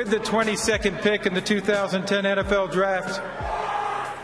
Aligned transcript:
with 0.00 0.08
the 0.08 0.18
22nd 0.18 1.02
pick 1.02 1.26
in 1.26 1.34
the 1.34 1.42
2010 1.42 2.24
NFL 2.24 2.72
Draft, 2.72 3.20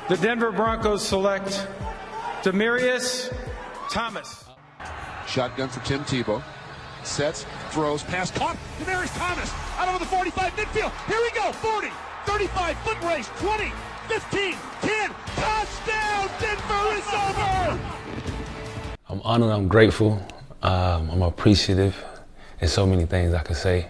the 0.08 0.16
Denver 0.16 0.50
Broncos 0.50 1.06
select 1.06 1.68
Demaryius 2.40 3.30
Thomas. 3.90 4.46
Shotgun 5.26 5.68
for 5.68 5.80
Tim 5.80 6.02
Tebow. 6.04 6.42
Sets, 7.02 7.44
throws, 7.72 8.02
pass 8.04 8.30
caught. 8.30 8.56
Demaryius 8.78 9.14
Thomas 9.18 9.52
out 9.76 9.88
over 9.88 9.98
the 9.98 10.06
45 10.06 10.52
midfield. 10.52 10.92
Here 11.08 11.20
we 11.20 11.30
go. 11.38 11.52
40, 11.52 11.88
35, 12.24 12.78
foot 12.78 13.02
race, 13.02 13.28
20, 13.38 13.70
15, 14.08 14.54
10. 14.80 15.10
Touchdown! 15.36 16.30
Denver 16.40 16.94
is 16.94 17.06
over! 17.12 17.80
I'm 19.10 19.20
honored. 19.20 19.50
I'm 19.50 19.68
grateful. 19.68 20.26
Um, 20.62 21.10
I'm 21.10 21.20
appreciative. 21.20 22.02
There's 22.60 22.72
so 22.72 22.86
many 22.86 23.04
things 23.04 23.34
I 23.34 23.42
could 23.42 23.56
say. 23.56 23.88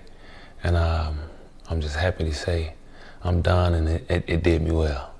And 0.65 0.75
um, 0.77 1.21
I'm 1.69 1.81
just 1.81 1.97
happy 1.97 2.25
to 2.25 2.35
say 2.35 2.75
I'm 3.23 3.43
done 3.43 3.75
and 3.75 3.89
it, 3.89 4.11
it, 4.11 4.25
it 4.27 4.43
did 4.43 4.63
me 4.63 4.71
well 4.71 5.17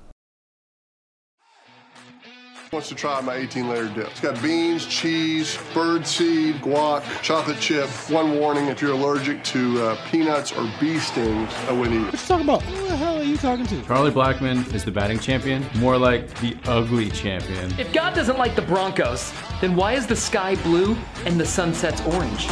wants 2.71 2.89
to 2.89 2.95
try 2.95 3.21
my 3.21 3.35
18 3.35 3.69
layer 3.69 3.87
dip. 3.89 4.07
It's 4.07 4.19
got 4.19 4.41
beans, 4.41 4.85
cheese, 4.85 5.57
bird 5.73 6.05
seed, 6.05 6.55
guac, 6.55 7.03
chocolate 7.21 7.59
chip. 7.59 7.89
One 8.09 8.37
warning 8.37 8.67
if 8.67 8.81
you're 8.81 8.91
allergic 8.91 9.43
to 9.45 9.81
uh, 9.81 10.09
peanuts 10.09 10.51
or 10.51 10.69
bee 10.79 10.99
stings, 10.99 11.51
I 11.67 11.71
wouldn't 11.71 11.95
eat 11.95 11.99
it. 11.99 12.05
What 12.05 12.13
you 12.13 12.19
talking 12.19 12.45
about? 12.45 12.63
Who 12.63 12.87
the 12.87 12.95
hell 12.95 13.17
are 13.17 13.23
you 13.23 13.37
talking 13.37 13.65
to? 13.67 13.81
Charlie 13.83 14.11
Blackmon 14.11 14.73
is 14.73 14.83
the 14.83 14.91
batting 14.91 15.19
champion, 15.19 15.65
more 15.77 15.97
like 15.97 16.33
the 16.39 16.57
ugly 16.65 17.09
champion. 17.09 17.71
If 17.79 17.91
God 17.93 18.13
doesn't 18.13 18.37
like 18.37 18.55
the 18.55 18.63
Broncos, 18.63 19.33
then 19.61 19.75
why 19.75 19.93
is 19.93 20.05
the 20.05 20.15
sky 20.15 20.55
blue 20.55 20.97
and 21.25 21.39
the 21.39 21.45
sunset's 21.45 22.01
orange? 22.01 22.47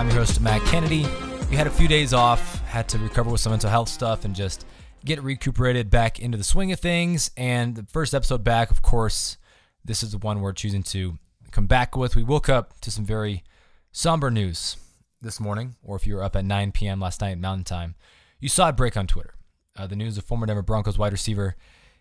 I'm 0.00 0.06
your 0.06 0.16
host, 0.16 0.40
Matt 0.40 0.62
Kennedy. 0.62 1.04
We 1.50 1.56
had 1.56 1.66
a 1.66 1.70
few 1.70 1.86
days 1.86 2.14
off, 2.14 2.60
had 2.60 2.88
to 2.88 2.98
recover 2.98 3.28
with 3.28 3.42
some 3.42 3.52
mental 3.52 3.68
health 3.68 3.90
stuff 3.90 4.24
and 4.24 4.34
just 4.34 4.64
get 5.04 5.22
recuperated 5.22 5.90
back 5.90 6.18
into 6.18 6.38
the 6.38 6.42
swing 6.42 6.72
of 6.72 6.80
things. 6.80 7.30
And 7.36 7.76
the 7.76 7.82
first 7.82 8.14
episode 8.14 8.42
back, 8.42 8.70
of 8.70 8.80
course, 8.80 9.36
this 9.84 10.02
is 10.02 10.12
the 10.12 10.16
one 10.16 10.40
we're 10.40 10.54
choosing 10.54 10.82
to 10.84 11.18
come 11.50 11.66
back 11.66 11.98
with. 11.98 12.16
We 12.16 12.22
woke 12.22 12.48
up 12.48 12.80
to 12.80 12.90
some 12.90 13.04
very 13.04 13.44
somber 13.92 14.30
news 14.30 14.78
this 15.20 15.38
morning, 15.38 15.76
or 15.82 15.96
if 15.96 16.06
you 16.06 16.14
were 16.14 16.24
up 16.24 16.34
at 16.34 16.46
9 16.46 16.72
p.m. 16.72 16.98
last 16.98 17.20
night 17.20 17.36
Mountain 17.36 17.64
Time, 17.64 17.94
you 18.38 18.48
saw 18.48 18.70
it 18.70 18.78
break 18.78 18.96
on 18.96 19.06
Twitter. 19.06 19.34
Uh, 19.76 19.86
the 19.86 19.96
news 19.96 20.16
of 20.16 20.24
former 20.24 20.46
Denver 20.46 20.62
Broncos 20.62 20.96
wide 20.96 21.12
receiver 21.12 21.56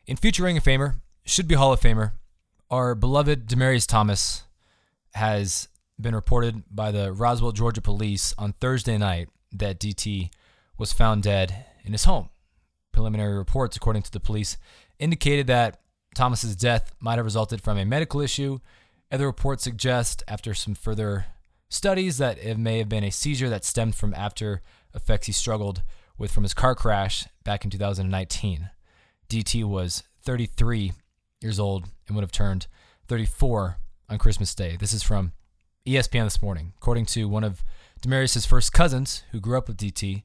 and 0.08 0.18
future 0.18 0.44
Ring 0.44 0.56
of 0.56 0.64
Famer, 0.64 1.02
should 1.26 1.50
be 1.50 1.56
Hall 1.56 1.74
of 1.74 1.82
Famer, 1.82 2.14
our 2.72 2.96
beloved 2.96 3.46
Demaryius 3.46 3.86
Thomas 3.86 4.44
has 5.16 5.68
been 6.00 6.16
reported 6.16 6.64
by 6.72 6.92
the 6.92 7.12
Roswell, 7.12 7.52
Georgia 7.52 7.82
police 7.82 8.34
on 8.38 8.54
Thursday 8.54 8.98
night 8.98 9.30
that 9.52 9.80
DT 9.80 10.30
was 10.78 10.94
found 10.94 11.24
dead 11.24 11.66
in 11.84 11.92
his 11.92 12.06
home. 12.06 12.30
Preliminary 12.92 13.38
reports, 13.38 13.76
according 13.76 14.04
to 14.04 14.12
the 14.12 14.20
police, 14.20 14.58
indicated 14.98 15.48
that 15.48 15.82
Thomas's 16.16 16.56
death 16.56 16.94
might 17.00 17.18
have 17.18 17.26
resulted 17.26 17.62
from 17.62 17.78
a 17.78 17.86
medical 17.86 18.22
issue. 18.22 18.60
Other 19.12 19.28
reports 19.28 19.64
suggest, 19.64 20.24
after 20.28 20.54
some 20.54 20.76
further 20.76 21.26
studies, 21.70 22.18
that 22.18 22.38
it 22.40 22.58
may 22.58 22.78
have 22.80 22.90
been 22.90 23.04
a 23.04 23.12
seizure 23.12 23.50
that 23.50 23.66
stemmed 23.66 23.96
from 23.96 24.14
after 24.14 24.62
effects 24.94 25.28
he 25.28 25.34
struggled 25.34 25.84
with 26.18 26.32
from 26.32 26.44
his 26.44 26.54
car 26.54 26.76
crash 26.76 27.26
back 27.44 27.64
in 27.64 27.72
2019. 27.72 28.70
DT 29.30 29.64
was 29.64 30.04
33 30.24 30.94
years 31.42 31.60
old 31.60 31.86
and 32.08 32.16
would 32.16 32.24
have 32.24 32.32
turned 32.32 32.68
34 33.08 33.78
on 34.10 34.18
Christmas 34.18 34.56
Day. 34.56 34.76
This 34.78 34.94
is 34.94 35.04
from 35.04 35.34
ESPN 35.90 36.26
this 36.26 36.42
morning. 36.42 36.74
According 36.78 37.06
to 37.08 37.28
one 37.28 37.44
of 37.44 37.64
Demaryius' 38.02 38.46
first 38.46 38.72
cousins, 38.72 39.24
who 39.32 39.40
grew 39.40 39.58
up 39.58 39.68
with 39.68 39.78
DT, 39.78 40.24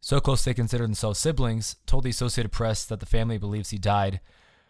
so 0.00 0.20
close 0.20 0.44
they 0.44 0.54
consider 0.54 0.84
themselves 0.84 1.18
siblings, 1.18 1.76
told 1.86 2.04
the 2.04 2.10
Associated 2.10 2.52
Press 2.52 2.84
that 2.84 3.00
the 3.00 3.06
family 3.06 3.36
believes 3.36 3.70
he 3.70 3.78
died 3.78 4.20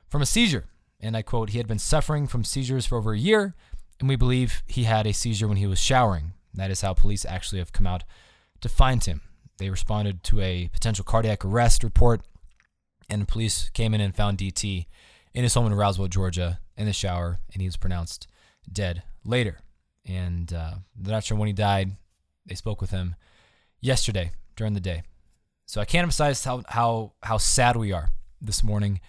from 0.09 0.22
a 0.22 0.26
seizure. 0.26 0.66
And 1.00 1.16
I 1.16 1.22
quote, 1.22 1.50
he 1.50 1.59
had 1.59 1.66
been 1.66 1.78
suffering 1.78 2.26
from 2.26 2.44
seizures 2.44 2.87
for 2.87 2.97
over 2.97 3.12
a 3.12 3.19
year, 3.19 3.54
and 4.00 4.09
we 4.09 4.16
believe 4.16 4.62
he 4.66 4.84
had 4.84 5.06
a 5.06 5.12
seizure 5.12 5.48
when 5.48 5.59
he 5.59 5.66
was 5.66 5.78
showering. 5.78 6.32
That 6.54 6.70
is 6.70 6.81
how 6.81 6.94
police 6.94 7.25
actually 7.26 7.59
have 7.59 7.72
come 7.72 7.87
out 7.87 8.04
to 8.60 8.69
find 8.69 9.04
him. 9.04 9.20
They 9.59 9.69
responded 9.69 10.22
to 10.25 10.41
a 10.41 10.70
potential 10.72 11.04
cardiac 11.04 11.44
arrest 11.44 11.84
report, 11.84 12.22
and 13.09 13.28
police 13.28 13.69
came 13.70 13.93
in 13.93 14.00
and 14.00 14.14
found 14.14 14.38
DT 14.38 14.87
in 15.34 15.43
his 15.43 15.54
home 15.54 15.66
in 15.66 15.75
Roswell, 15.75 16.09
Georgia, 16.09 16.60
in 16.76 16.87
the 16.87 16.93
shower, 16.93 17.41
and 17.53 17.60
he 17.60 17.69
was 17.69 17.76
pronounced 17.76 18.28
dead 18.72 19.03
later 19.25 19.59
and 20.06 20.52
uh, 20.52 20.74
they're 20.96 21.12
not 21.12 21.24
sure 21.24 21.36
when 21.36 21.46
he 21.46 21.52
died. 21.52 21.92
They 22.46 22.54
spoke 22.54 22.80
with 22.80 22.90
him 22.90 23.14
yesterday 23.80 24.32
during 24.56 24.74
the 24.74 24.80
day. 24.80 25.02
So 25.66 25.80
I 25.80 25.84
can't 25.84 26.02
emphasize 26.02 26.44
how 26.44 26.62
how 26.68 27.12
how 27.22 27.38
sad 27.38 27.76
we 27.76 27.92
are 27.92 28.10
this 28.40 28.62
morning, 28.62 29.00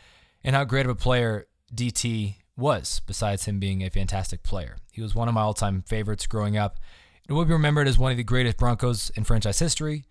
and 0.43 0.55
how 0.55 0.63
great 0.63 0.85
of 0.85 0.91
a 0.91 0.95
player 0.95 1.47
DT 1.73 2.35
was. 2.55 3.01
Besides 3.05 3.45
him 3.45 3.59
being 3.59 3.81
a 3.81 3.89
fantastic 3.89 4.43
player, 4.43 4.77
he 4.91 5.01
was 5.01 5.15
one 5.15 5.27
of 5.27 5.33
my 5.33 5.41
all-time 5.41 5.83
favorites 5.87 6.27
growing 6.27 6.57
up. 6.57 6.79
It 7.27 7.33
will 7.33 7.45
be 7.45 7.53
remembered 7.53 7.87
as 7.87 7.97
one 7.97 8.11
of 8.11 8.17
the 8.17 8.23
greatest 8.23 8.57
Broncos 8.57 9.09
in 9.15 9.23
franchise 9.23 9.59
history. 9.59 10.05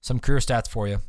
Some 0.00 0.20
career 0.20 0.38
stats 0.38 0.68
for 0.68 0.86
you. 0.86 1.00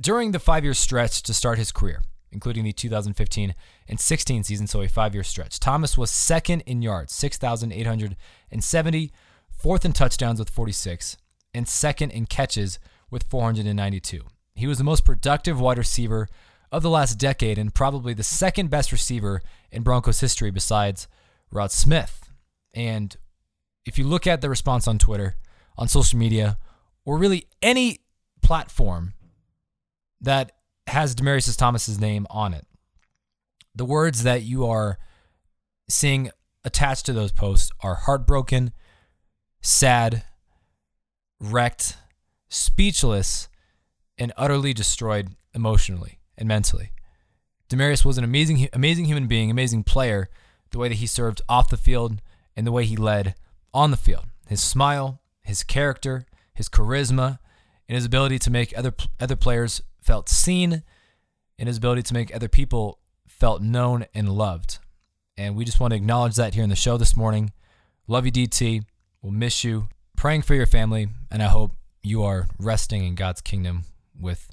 During 0.00 0.30
the 0.30 0.38
five-year 0.38 0.74
stretch 0.74 1.22
to 1.24 1.34
start 1.34 1.58
his 1.58 1.72
career, 1.72 2.02
including 2.32 2.64
the 2.64 2.72
2015 2.72 3.54
and 3.88 4.00
16 4.00 4.44
season, 4.44 4.66
so 4.66 4.82
a 4.82 4.88
five 4.88 5.14
year 5.14 5.24
stretch. 5.24 5.60
Thomas 5.60 5.98
was 5.98 6.10
second 6.10 6.62
in 6.62 6.82
yards, 6.82 7.14
6,870, 7.14 9.12
fourth 9.50 9.84
in 9.84 9.92
touchdowns 9.92 10.38
with 10.38 10.50
46, 10.50 11.16
and 11.54 11.68
second 11.68 12.10
in 12.10 12.26
catches 12.26 12.78
with 13.10 13.24
492. 13.24 14.22
He 14.54 14.66
was 14.66 14.78
the 14.78 14.84
most 14.84 15.04
productive 15.04 15.60
wide 15.60 15.78
receiver 15.78 16.28
of 16.72 16.82
the 16.82 16.90
last 16.90 17.14
decade 17.14 17.58
and 17.58 17.74
probably 17.74 18.14
the 18.14 18.22
second 18.22 18.70
best 18.70 18.92
receiver 18.92 19.42
in 19.72 19.82
Broncos 19.82 20.20
history 20.20 20.50
besides 20.50 21.08
Rod 21.50 21.72
Smith. 21.72 22.30
And 22.72 23.16
if 23.84 23.98
you 23.98 24.06
look 24.06 24.26
at 24.26 24.40
the 24.40 24.48
response 24.48 24.86
on 24.86 24.98
Twitter, 24.98 25.36
on 25.76 25.88
social 25.88 26.18
media, 26.18 26.58
or 27.04 27.16
really 27.16 27.46
any 27.62 27.98
platform 28.42 29.14
that 30.20 30.52
has 30.90 31.14
Demaryius 31.14 31.56
Thomas's 31.56 32.00
name 32.00 32.26
on 32.30 32.54
it. 32.54 32.66
The 33.74 33.84
words 33.84 34.22
that 34.24 34.42
you 34.42 34.66
are 34.66 34.98
seeing 35.88 36.30
attached 36.64 37.06
to 37.06 37.12
those 37.12 37.32
posts 37.32 37.70
are 37.80 37.94
heartbroken, 37.94 38.72
sad, 39.62 40.24
wrecked, 41.40 41.96
speechless, 42.48 43.48
and 44.18 44.32
utterly 44.36 44.72
destroyed 44.72 45.30
emotionally 45.54 46.18
and 46.36 46.46
mentally. 46.48 46.92
Demaryius 47.68 48.04
was 48.04 48.18
an 48.18 48.24
amazing, 48.24 48.68
amazing 48.72 49.04
human 49.04 49.26
being, 49.26 49.50
amazing 49.50 49.84
player. 49.84 50.28
The 50.72 50.78
way 50.78 50.88
that 50.88 50.98
he 50.98 51.06
served 51.06 51.40
off 51.48 51.70
the 51.70 51.76
field 51.76 52.20
and 52.56 52.66
the 52.66 52.72
way 52.72 52.84
he 52.84 52.96
led 52.96 53.34
on 53.72 53.90
the 53.90 53.96
field, 53.96 54.26
his 54.48 54.60
smile, 54.60 55.20
his 55.42 55.62
character, 55.62 56.26
his 56.54 56.68
charisma, 56.68 57.38
and 57.88 57.96
his 57.96 58.04
ability 58.04 58.38
to 58.40 58.50
make 58.50 58.76
other 58.76 58.92
other 59.18 59.36
players 59.36 59.82
felt 60.02 60.28
seen 60.28 60.82
and 61.58 61.68
his 61.68 61.76
ability 61.76 62.02
to 62.02 62.14
make 62.14 62.34
other 62.34 62.48
people 62.48 62.98
felt 63.26 63.62
known 63.62 64.06
and 64.14 64.28
loved. 64.28 64.78
And 65.36 65.56
we 65.56 65.64
just 65.64 65.80
want 65.80 65.92
to 65.92 65.96
acknowledge 65.96 66.36
that 66.36 66.54
here 66.54 66.64
in 66.64 66.70
the 66.70 66.76
show 66.76 66.96
this 66.96 67.16
morning. 67.16 67.52
Love 68.06 68.26
you, 68.26 68.32
DT. 68.32 68.82
We'll 69.22 69.32
miss 69.32 69.64
you. 69.64 69.88
Praying 70.16 70.42
for 70.42 70.54
your 70.54 70.66
family, 70.66 71.08
and 71.30 71.42
I 71.42 71.46
hope 71.46 71.72
you 72.02 72.22
are 72.24 72.48
resting 72.58 73.04
in 73.04 73.14
God's 73.14 73.40
kingdom 73.40 73.84
with 74.18 74.50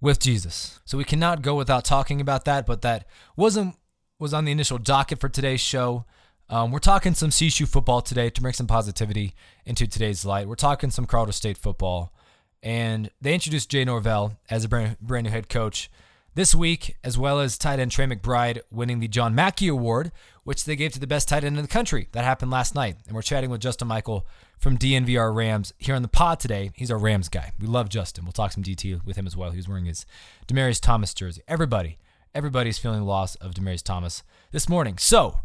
with 0.00 0.20
Jesus. 0.20 0.80
So 0.84 0.98
we 0.98 1.04
cannot 1.04 1.40
go 1.40 1.54
without 1.54 1.84
talking 1.84 2.20
about 2.20 2.44
that, 2.44 2.66
but 2.66 2.82
that 2.82 3.06
wasn't 3.36 3.76
was 4.18 4.34
on 4.34 4.44
the 4.44 4.52
initial 4.52 4.78
docket 4.78 5.20
for 5.20 5.28
today's 5.28 5.60
show. 5.60 6.04
Um, 6.50 6.70
we're 6.70 6.78
talking 6.78 7.14
some 7.14 7.30
CSU 7.30 7.66
football 7.66 8.02
today 8.02 8.28
to 8.28 8.40
bring 8.42 8.52
some 8.52 8.66
positivity 8.66 9.34
into 9.64 9.86
today's 9.86 10.24
light. 10.26 10.46
We're 10.46 10.54
talking 10.56 10.90
some 10.90 11.06
Colorado 11.06 11.32
State 11.32 11.56
football. 11.56 12.12
And 12.64 13.10
they 13.20 13.34
introduced 13.34 13.70
Jay 13.70 13.84
Norvell 13.84 14.38
as 14.48 14.64
a 14.64 14.68
brand, 14.68 14.96
brand 14.98 15.24
new 15.24 15.30
head 15.30 15.50
coach 15.50 15.90
this 16.34 16.54
week, 16.54 16.96
as 17.04 17.18
well 17.18 17.38
as 17.38 17.58
tight 17.58 17.78
end 17.78 17.92
Trey 17.92 18.06
McBride 18.06 18.60
winning 18.72 19.00
the 19.00 19.06
John 19.06 19.34
Mackey 19.34 19.68
Award, 19.68 20.10
which 20.44 20.64
they 20.64 20.74
gave 20.74 20.92
to 20.94 20.98
the 20.98 21.06
best 21.06 21.28
tight 21.28 21.44
end 21.44 21.56
in 21.58 21.62
the 21.62 21.68
country. 21.68 22.08
That 22.12 22.24
happened 22.24 22.50
last 22.50 22.74
night. 22.74 22.96
And 23.06 23.14
we're 23.14 23.20
chatting 23.20 23.50
with 23.50 23.60
Justin 23.60 23.86
Michael 23.86 24.26
from 24.58 24.78
DNVR 24.78 25.32
Rams 25.34 25.74
here 25.76 25.94
on 25.94 26.00
the 26.00 26.08
pod 26.08 26.40
today. 26.40 26.70
He's 26.74 26.90
our 26.90 26.96
Rams 26.96 27.28
guy. 27.28 27.52
We 27.60 27.66
love 27.66 27.90
Justin. 27.90 28.24
We'll 28.24 28.32
talk 28.32 28.52
some 28.52 28.64
DT 28.64 29.04
with 29.04 29.16
him 29.16 29.26
as 29.26 29.36
well. 29.36 29.50
He 29.50 29.58
was 29.58 29.68
wearing 29.68 29.84
his 29.84 30.06
Demaryius 30.48 30.80
Thomas 30.80 31.12
jersey. 31.12 31.42
Everybody, 31.46 31.98
everybody's 32.34 32.78
feeling 32.78 33.00
the 33.00 33.04
loss 33.04 33.34
of 33.36 33.52
Demaryius 33.52 33.82
Thomas 33.82 34.22
this 34.52 34.70
morning. 34.70 34.96
So 34.96 35.40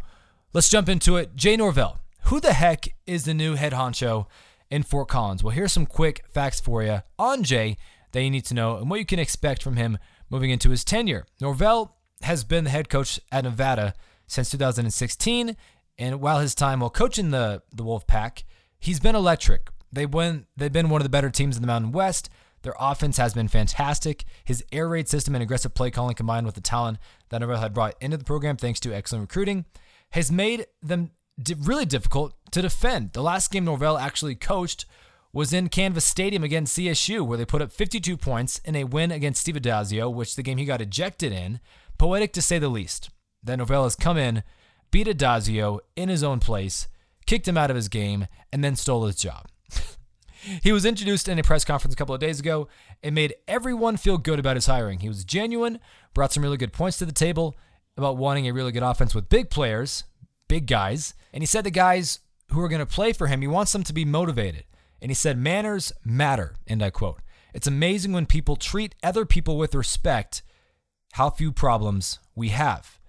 let's 0.53 0.69
jump 0.69 0.87
into 0.87 1.17
it. 1.17 1.35
Jay 1.35 1.57
Norvell. 1.57 1.99
Who 2.25 2.39
the 2.39 2.53
heck 2.53 2.87
is 3.05 3.25
the 3.25 3.33
new 3.33 3.55
head 3.55 3.73
honcho 3.73 4.27
in 4.69 4.83
Fort 4.83 5.07
Collins. 5.07 5.43
Well, 5.43 5.55
here's 5.55 5.71
some 5.71 5.85
quick 5.85 6.23
facts 6.31 6.59
for 6.59 6.83
you 6.83 7.01
on 7.17 7.43
Jay 7.43 7.77
that 8.11 8.23
you 8.23 8.29
need 8.29 8.45
to 8.45 8.53
know 8.53 8.77
and 8.77 8.89
what 8.89 8.99
you 8.99 9.05
can 9.05 9.19
expect 9.19 9.63
from 9.63 9.75
him 9.75 9.97
moving 10.29 10.49
into 10.49 10.69
his 10.69 10.83
tenure. 10.83 11.25
Norvell 11.41 11.97
has 12.21 12.43
been 12.43 12.65
the 12.65 12.69
head 12.69 12.89
coach 12.89 13.19
at 13.31 13.43
Nevada 13.43 13.93
since 14.27 14.51
2016, 14.51 15.55
and 15.97 16.21
while 16.21 16.39
his 16.39 16.55
time 16.55 16.79
while 16.79 16.89
coaching 16.89 17.31
the 17.31 17.61
the 17.73 17.83
Wolfpack, 17.83 18.43
he's 18.79 18.99
been 18.99 19.15
electric. 19.15 19.69
They 19.91 20.05
win. 20.05 20.45
They've 20.55 20.71
been 20.71 20.89
one 20.89 21.01
of 21.01 21.05
the 21.05 21.09
better 21.09 21.29
teams 21.29 21.55
in 21.55 21.61
the 21.61 21.67
Mountain 21.67 21.91
West. 21.91 22.29
Their 22.61 22.75
offense 22.79 23.17
has 23.17 23.33
been 23.33 23.47
fantastic. 23.47 24.25
His 24.43 24.63
air 24.71 24.87
raid 24.87 25.07
system 25.07 25.33
and 25.33 25.41
aggressive 25.41 25.73
play 25.73 25.91
calling 25.91 26.15
combined 26.15 26.45
with 26.45 26.55
the 26.55 26.61
talent 26.61 26.97
that 27.29 27.39
Norvell 27.39 27.61
had 27.61 27.73
brought 27.73 27.95
into 28.01 28.17
the 28.17 28.25
program 28.25 28.57
thanks 28.57 28.79
to 28.81 28.93
excellent 28.93 29.23
recruiting 29.23 29.65
has 30.11 30.31
made 30.31 30.65
them 30.81 31.11
really 31.59 31.85
difficult 31.85 32.33
to 32.51 32.61
defend. 32.61 33.13
The 33.13 33.23
last 33.23 33.51
game 33.51 33.65
Norvell 33.65 33.97
actually 33.97 34.35
coached 34.35 34.85
was 35.31 35.53
in 35.53 35.69
Canvas 35.69 36.05
Stadium 36.05 36.43
against 36.43 36.77
CSU, 36.77 37.25
where 37.25 37.37
they 37.37 37.45
put 37.45 37.61
up 37.61 37.71
52 37.71 38.17
points 38.17 38.59
in 38.65 38.75
a 38.75 38.85
win 38.85 39.11
against 39.11 39.41
Steve 39.41 39.55
Addazio, 39.55 40.11
which 40.11 40.35
the 40.35 40.43
game 40.43 40.57
he 40.57 40.65
got 40.65 40.81
ejected 40.81 41.31
in. 41.31 41.59
Poetic 41.97 42.33
to 42.33 42.41
say 42.41 42.57
the 42.57 42.69
least. 42.69 43.09
That 43.43 43.57
Norvell 43.57 43.83
has 43.83 43.95
come 43.95 44.17
in, 44.17 44.43
beat 44.91 45.07
Addazio 45.07 45.79
in 45.95 46.09
his 46.09 46.23
own 46.23 46.39
place, 46.39 46.87
kicked 47.25 47.47
him 47.47 47.57
out 47.57 47.69
of 47.69 47.75
his 47.75 47.89
game, 47.89 48.27
and 48.51 48.63
then 48.63 48.75
stole 48.75 49.05
his 49.05 49.15
job. 49.15 49.45
he 50.63 50.71
was 50.71 50.85
introduced 50.85 51.29
in 51.29 51.37
a 51.37 51.43
press 51.43 51.63
conference 51.63 51.93
a 51.93 51.97
couple 51.97 52.15
of 52.15 52.21
days 52.21 52.39
ago 52.39 52.67
and 53.03 53.13
made 53.13 53.35
everyone 53.47 53.97
feel 53.97 54.17
good 54.17 54.39
about 54.39 54.57
his 54.57 54.65
hiring. 54.65 54.99
He 54.99 55.07
was 55.07 55.23
genuine, 55.23 55.79
brought 56.13 56.33
some 56.33 56.43
really 56.43 56.57
good 56.57 56.73
points 56.73 56.97
to 56.97 57.05
the 57.05 57.11
table 57.11 57.55
about 57.95 58.17
wanting 58.17 58.47
a 58.47 58.53
really 58.53 58.71
good 58.71 58.83
offense 58.83 59.13
with 59.13 59.29
big 59.29 59.49
players, 59.49 60.05
big 60.49 60.67
guys, 60.67 61.13
and 61.31 61.41
he 61.41 61.47
said 61.47 61.63
the 61.63 61.71
guys 61.71 62.19
who 62.51 62.59
are 62.59 62.67
going 62.67 62.79
to 62.79 62.85
play 62.85 63.13
for 63.13 63.27
him, 63.27 63.39
he 63.39 63.47
wants 63.47 63.71
them 63.71 63.83
to 63.83 63.93
be 63.93 64.03
motivated. 64.03 64.65
And 65.01 65.09
he 65.09 65.15
said, 65.15 65.37
Manners 65.37 65.93
matter. 66.03 66.55
And 66.67 66.83
I 66.83 66.89
quote, 66.89 67.21
It's 67.53 67.67
amazing 67.67 68.11
when 68.11 68.25
people 68.25 68.57
treat 68.57 68.95
other 69.01 69.25
people 69.25 69.57
with 69.57 69.73
respect, 69.73 70.43
how 71.13 71.29
few 71.29 71.53
problems 71.53 72.19
we 72.35 72.49
have. 72.49 72.99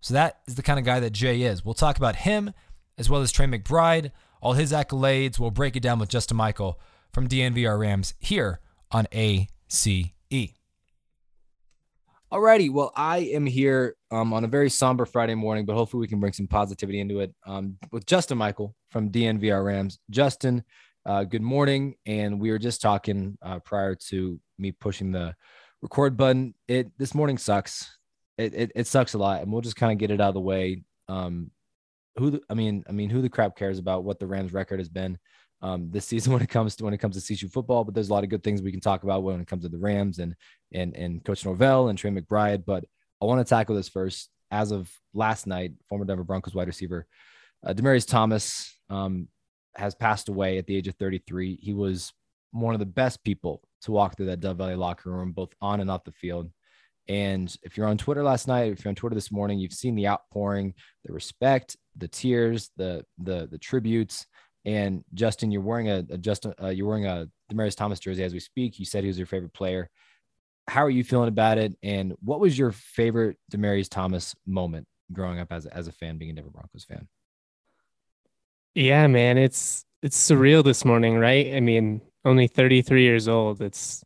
So 0.00 0.14
that 0.14 0.40
is 0.48 0.56
the 0.56 0.62
kind 0.62 0.78
of 0.78 0.84
guy 0.84 0.98
that 0.98 1.12
Jay 1.12 1.42
is. 1.42 1.64
We'll 1.64 1.74
talk 1.74 1.96
about 1.96 2.16
him 2.16 2.52
as 2.98 3.08
well 3.08 3.22
as 3.22 3.30
Trey 3.30 3.46
McBride, 3.46 4.10
all 4.40 4.54
his 4.54 4.72
accolades. 4.72 5.38
We'll 5.38 5.50
break 5.50 5.76
it 5.76 5.82
down 5.82 5.98
with 5.98 6.08
Justin 6.08 6.36
Michael 6.36 6.80
from 7.12 7.28
DNVR 7.28 7.78
Rams 7.78 8.14
here 8.18 8.60
on 8.90 9.06
ACE. 9.12 10.15
Alrighty, 12.32 12.72
well, 12.72 12.92
I 12.96 13.18
am 13.18 13.46
here 13.46 13.94
um, 14.10 14.32
on 14.32 14.42
a 14.42 14.48
very 14.48 14.68
somber 14.68 15.06
Friday 15.06 15.36
morning, 15.36 15.64
but 15.64 15.74
hopefully 15.76 16.00
we 16.00 16.08
can 16.08 16.18
bring 16.18 16.32
some 16.32 16.48
positivity 16.48 16.98
into 16.98 17.20
it 17.20 17.32
um, 17.46 17.78
with 17.92 18.04
Justin 18.04 18.36
Michael 18.36 18.74
from 18.90 19.10
DNVR 19.10 19.64
Rams. 19.64 20.00
Justin, 20.10 20.64
uh, 21.04 21.22
good 21.22 21.40
morning. 21.40 21.94
And 22.04 22.40
we 22.40 22.50
were 22.50 22.58
just 22.58 22.82
talking 22.82 23.38
uh, 23.42 23.60
prior 23.60 23.94
to 24.08 24.40
me 24.58 24.72
pushing 24.72 25.12
the 25.12 25.36
record 25.82 26.16
button. 26.16 26.54
It 26.66 26.90
this 26.98 27.14
morning 27.14 27.38
sucks. 27.38 27.96
It, 28.38 28.54
it, 28.54 28.72
it 28.74 28.86
sucks 28.88 29.14
a 29.14 29.18
lot, 29.18 29.42
and 29.42 29.52
we'll 29.52 29.62
just 29.62 29.76
kind 29.76 29.92
of 29.92 29.98
get 29.98 30.10
it 30.10 30.20
out 30.20 30.30
of 30.30 30.34
the 30.34 30.40
way. 30.40 30.82
Um, 31.06 31.52
who 32.16 32.30
the, 32.30 32.40
I 32.50 32.54
mean, 32.54 32.82
I 32.88 32.92
mean, 32.92 33.08
who 33.08 33.22
the 33.22 33.28
crap 33.28 33.56
cares 33.56 33.78
about 33.78 34.02
what 34.02 34.18
the 34.18 34.26
Rams' 34.26 34.52
record 34.52 34.80
has 34.80 34.88
been 34.88 35.16
um, 35.62 35.90
this 35.90 36.06
season 36.06 36.32
when 36.34 36.42
it 36.42 36.48
comes 36.48 36.76
to 36.76 36.84
when 36.84 36.94
it 36.94 36.98
comes 36.98 37.22
to 37.22 37.34
CSU 37.34 37.50
football? 37.50 37.84
But 37.84 37.94
there's 37.94 38.10
a 38.10 38.12
lot 38.12 38.24
of 38.24 38.30
good 38.30 38.44
things 38.44 38.62
we 38.62 38.72
can 38.72 38.80
talk 38.80 39.02
about 39.02 39.22
when 39.22 39.40
it 39.40 39.46
comes 39.46 39.62
to 39.64 39.68
the 39.68 39.78
Rams 39.78 40.18
and 40.18 40.34
and 40.72 40.94
and 40.96 41.24
Coach 41.24 41.44
Norvell 41.44 41.88
and 41.88 41.98
Trey 41.98 42.10
McBride. 42.10 42.64
But 42.64 42.84
I 43.22 43.26
want 43.26 43.46
to 43.46 43.48
tackle 43.48 43.76
this 43.76 43.88
first. 43.88 44.30
As 44.52 44.70
of 44.70 44.88
last 45.12 45.48
night, 45.48 45.72
former 45.88 46.04
Denver 46.04 46.22
Broncos 46.22 46.54
wide 46.54 46.68
receiver 46.68 47.08
uh, 47.64 47.72
Demaryius 47.72 48.06
Thomas 48.06 48.78
um, 48.90 49.28
has 49.74 49.94
passed 49.94 50.28
away 50.28 50.58
at 50.58 50.66
the 50.66 50.76
age 50.76 50.88
of 50.88 50.94
33. 50.96 51.58
He 51.60 51.72
was 51.72 52.12
one 52.52 52.74
of 52.74 52.80
the 52.80 52.86
best 52.86 53.22
people 53.24 53.62
to 53.82 53.92
walk 53.92 54.16
through 54.16 54.26
that 54.26 54.40
Dove 54.40 54.56
Valley 54.56 54.76
locker 54.76 55.10
room, 55.10 55.32
both 55.32 55.52
on 55.60 55.80
and 55.80 55.90
off 55.90 56.04
the 56.04 56.12
field. 56.12 56.50
And 57.08 57.54
if 57.62 57.76
you're 57.76 57.86
on 57.86 57.98
Twitter 57.98 58.22
last 58.22 58.48
night, 58.48 58.72
if 58.72 58.84
you're 58.84 58.90
on 58.90 58.96
Twitter 58.96 59.14
this 59.14 59.30
morning, 59.30 59.58
you've 59.58 59.72
seen 59.72 59.94
the 59.94 60.08
outpouring, 60.08 60.74
the 61.04 61.12
respect, 61.12 61.76
the 61.96 62.08
tears, 62.08 62.70
the 62.76 63.04
the 63.18 63.46
the 63.48 63.58
tributes. 63.58 64.26
And 64.66 65.04
Justin, 65.14 65.52
you're 65.52 65.62
wearing 65.62 65.88
a, 65.88 66.04
a 66.10 66.18
Justin, 66.18 66.52
uh, 66.60 66.68
you're 66.68 66.88
wearing 66.88 67.06
a 67.06 67.28
Demaryius 67.50 67.76
Thomas 67.76 68.00
jersey 68.00 68.24
as 68.24 68.34
we 68.34 68.40
speak. 68.40 68.80
You 68.80 68.84
said 68.84 69.04
he 69.04 69.08
was 69.08 69.16
your 69.16 69.28
favorite 69.28 69.54
player. 69.54 69.88
How 70.66 70.84
are 70.84 70.90
you 70.90 71.04
feeling 71.04 71.28
about 71.28 71.56
it? 71.56 71.76
And 71.84 72.14
what 72.20 72.40
was 72.40 72.58
your 72.58 72.72
favorite 72.72 73.38
Demaryius 73.52 73.88
Thomas 73.88 74.34
moment 74.44 74.88
growing 75.12 75.38
up 75.38 75.52
as 75.52 75.66
as 75.66 75.86
a 75.86 75.92
fan, 75.92 76.18
being 76.18 76.32
a 76.32 76.34
Denver 76.34 76.50
Broncos 76.50 76.84
fan? 76.84 77.06
Yeah, 78.74 79.06
man, 79.06 79.38
it's 79.38 79.84
it's 80.02 80.18
surreal 80.28 80.64
this 80.64 80.84
morning, 80.84 81.16
right? 81.16 81.54
I 81.54 81.60
mean, 81.60 82.02
only 82.24 82.48
33 82.48 83.04
years 83.04 83.28
old. 83.28 83.62
It's 83.62 84.04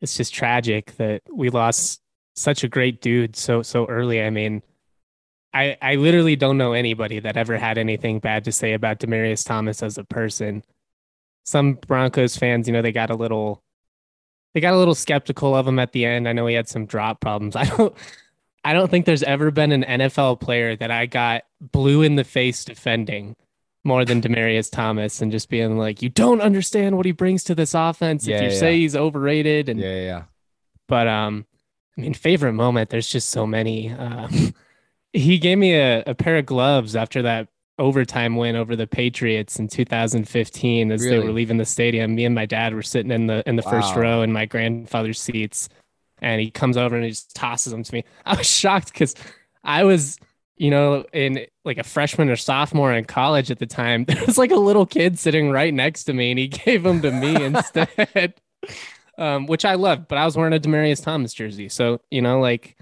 it's 0.00 0.16
just 0.16 0.32
tragic 0.32 0.96
that 0.96 1.22
we 1.28 1.50
lost 1.50 2.00
such 2.36 2.62
a 2.62 2.68
great 2.68 3.00
dude 3.00 3.34
so 3.34 3.62
so 3.62 3.84
early. 3.86 4.22
I 4.22 4.30
mean, 4.30 4.62
I 5.58 5.76
I 5.82 5.94
literally 5.96 6.36
don't 6.36 6.56
know 6.56 6.72
anybody 6.72 7.18
that 7.20 7.36
ever 7.36 7.58
had 7.58 7.78
anything 7.78 8.20
bad 8.20 8.44
to 8.44 8.52
say 8.52 8.74
about 8.74 9.00
Demaryius 9.00 9.44
Thomas 9.44 9.82
as 9.82 9.98
a 9.98 10.04
person. 10.04 10.62
Some 11.44 11.74
Broncos 11.74 12.36
fans, 12.36 12.68
you 12.68 12.72
know, 12.72 12.82
they 12.82 12.92
got 12.92 13.10
a 13.10 13.16
little 13.16 13.62
they 14.54 14.60
got 14.60 14.74
a 14.74 14.78
little 14.78 14.94
skeptical 14.94 15.56
of 15.56 15.66
him 15.66 15.78
at 15.78 15.92
the 15.92 16.04
end. 16.04 16.28
I 16.28 16.32
know 16.32 16.46
he 16.46 16.54
had 16.54 16.68
some 16.68 16.86
drop 16.86 17.20
problems. 17.20 17.56
I 17.56 17.64
don't 17.64 17.96
I 18.64 18.72
don't 18.72 18.90
think 18.90 19.04
there's 19.04 19.22
ever 19.24 19.50
been 19.50 19.72
an 19.72 19.82
NFL 19.82 20.40
player 20.40 20.76
that 20.76 20.90
I 20.90 21.06
got 21.06 21.42
blue 21.60 22.02
in 22.02 22.14
the 22.14 22.24
face 22.24 22.64
defending 22.64 23.34
more 23.84 24.04
than 24.04 24.20
Demaryius 24.20 24.70
Thomas 24.70 25.22
and 25.22 25.32
just 25.32 25.48
being 25.48 25.78
like, 25.78 26.02
you 26.02 26.08
don't 26.08 26.40
understand 26.40 26.96
what 26.96 27.06
he 27.06 27.12
brings 27.12 27.42
to 27.44 27.54
this 27.54 27.74
offense 27.74 28.26
yeah, 28.26 28.36
if 28.36 28.42
you 28.42 28.48
yeah. 28.50 28.58
say 28.58 28.78
he's 28.78 28.94
overrated. 28.94 29.68
And 29.68 29.80
yeah, 29.80 30.00
yeah. 30.00 30.22
But 30.86 31.08
um, 31.08 31.46
I 31.96 32.02
mean, 32.02 32.14
favorite 32.14 32.52
moment. 32.52 32.90
There's 32.90 33.08
just 33.08 33.30
so 33.30 33.46
many. 33.46 33.90
Um, 33.90 34.54
he 35.18 35.38
gave 35.38 35.58
me 35.58 35.74
a, 35.74 36.02
a 36.06 36.14
pair 36.14 36.36
of 36.36 36.46
gloves 36.46 36.96
after 36.96 37.22
that 37.22 37.48
overtime 37.78 38.36
win 38.36 38.56
over 38.56 38.74
the 38.74 38.86
Patriots 38.86 39.58
in 39.58 39.68
2015 39.68 40.90
as 40.90 41.02
really? 41.02 41.16
they 41.16 41.24
were 41.24 41.32
leaving 41.32 41.58
the 41.58 41.64
stadium. 41.64 42.14
Me 42.14 42.24
and 42.24 42.34
my 42.34 42.46
dad 42.46 42.74
were 42.74 42.82
sitting 42.82 43.10
in 43.10 43.26
the 43.26 43.42
in 43.48 43.56
the 43.56 43.62
wow. 43.66 43.72
first 43.72 43.94
row 43.94 44.22
in 44.22 44.32
my 44.32 44.46
grandfather's 44.46 45.20
seats, 45.20 45.68
and 46.20 46.40
he 46.40 46.50
comes 46.50 46.76
over 46.76 46.94
and 46.94 47.04
he 47.04 47.10
just 47.10 47.34
tosses 47.34 47.72
them 47.72 47.82
to 47.82 47.94
me. 47.94 48.04
I 48.24 48.36
was 48.36 48.48
shocked 48.48 48.92
because 48.92 49.14
I 49.64 49.84
was 49.84 50.18
you 50.58 50.70
know, 50.70 51.04
in 51.12 51.46
like 51.64 51.78
a 51.78 51.84
freshman 51.84 52.28
or 52.28 52.36
sophomore 52.36 52.92
in 52.92 53.04
college 53.04 53.50
at 53.50 53.58
the 53.58 53.66
time, 53.66 54.04
there 54.08 54.24
was 54.26 54.38
like 54.38 54.50
a 54.50 54.56
little 54.56 54.86
kid 54.86 55.18
sitting 55.18 55.50
right 55.50 55.72
next 55.72 56.04
to 56.04 56.12
me 56.12 56.30
and 56.30 56.38
he 56.38 56.48
gave 56.48 56.82
them 56.82 57.00
to 57.02 57.12
me 57.12 57.44
instead, 57.44 58.34
um, 59.16 59.46
which 59.46 59.64
I 59.64 59.74
loved. 59.74 60.08
But 60.08 60.18
I 60.18 60.24
was 60.24 60.36
wearing 60.36 60.52
a 60.52 60.58
Demaryius 60.58 61.02
Thomas 61.02 61.32
jersey. 61.32 61.68
So, 61.68 62.00
you 62.10 62.20
know, 62.20 62.40
like 62.40 62.76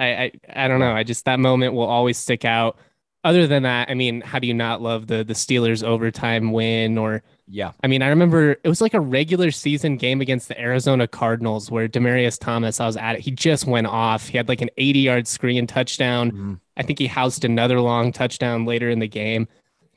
I, 0.00 0.06
I, 0.06 0.32
I 0.64 0.68
don't 0.68 0.80
know. 0.80 0.92
I 0.92 1.02
just, 1.02 1.24
that 1.26 1.38
moment 1.38 1.74
will 1.74 1.86
always 1.86 2.18
stick 2.18 2.44
out. 2.44 2.78
Other 3.22 3.46
than 3.46 3.64
that, 3.64 3.90
I 3.90 3.94
mean, 3.94 4.22
how 4.22 4.38
do 4.38 4.46
you 4.46 4.54
not 4.54 4.80
love 4.80 5.06
the 5.06 5.22
the 5.22 5.34
Steelers 5.34 5.84
overtime 5.84 6.52
win 6.52 6.96
or 6.96 7.22
yeah. 7.52 7.72
I 7.82 7.88
mean, 7.88 8.00
I 8.00 8.08
remember 8.08 8.52
it 8.52 8.68
was 8.68 8.80
like 8.80 8.94
a 8.94 9.00
regular 9.00 9.50
season 9.50 9.96
game 9.96 10.20
against 10.20 10.48
the 10.48 10.58
Arizona 10.58 11.08
Cardinals 11.08 11.70
where 11.70 11.88
Demaryius 11.88 12.38
Thomas, 12.38 12.80
I 12.80 12.86
was 12.86 12.96
at 12.96 13.16
it. 13.16 13.20
He 13.20 13.32
just 13.32 13.66
went 13.66 13.88
off. 13.88 14.28
He 14.28 14.36
had 14.36 14.48
like 14.48 14.62
an 14.62 14.70
80 14.78 14.98
yard 15.00 15.28
screen 15.28 15.66
touchdown. 15.66 16.30
Mm-hmm. 16.30 16.54
I 16.76 16.82
think 16.82 16.98
he 16.98 17.08
housed 17.08 17.44
another 17.44 17.80
long 17.80 18.12
touchdown 18.12 18.64
later 18.64 18.88
in 18.88 19.00
the 19.00 19.08
game. 19.08 19.48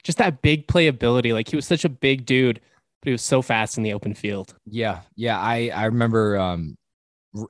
Just 0.04 0.18
that 0.18 0.42
big 0.42 0.68
playability. 0.68 1.32
Like 1.32 1.48
he 1.48 1.56
was 1.56 1.68
such 1.68 1.86
a 1.86 1.90
big 1.90 2.26
dude, 2.26 2.60
but 3.02 3.08
he 3.08 3.12
was 3.12 3.22
so 3.22 3.42
fast 3.42 3.78
in 3.78 3.84
the 3.84 3.94
open 3.94 4.16
field. 4.16 4.56
Yeah. 4.66 5.02
Yeah. 5.16 5.40
I, 5.40 5.72
I 5.74 5.86
remember 5.86 6.38
um, 6.38 6.76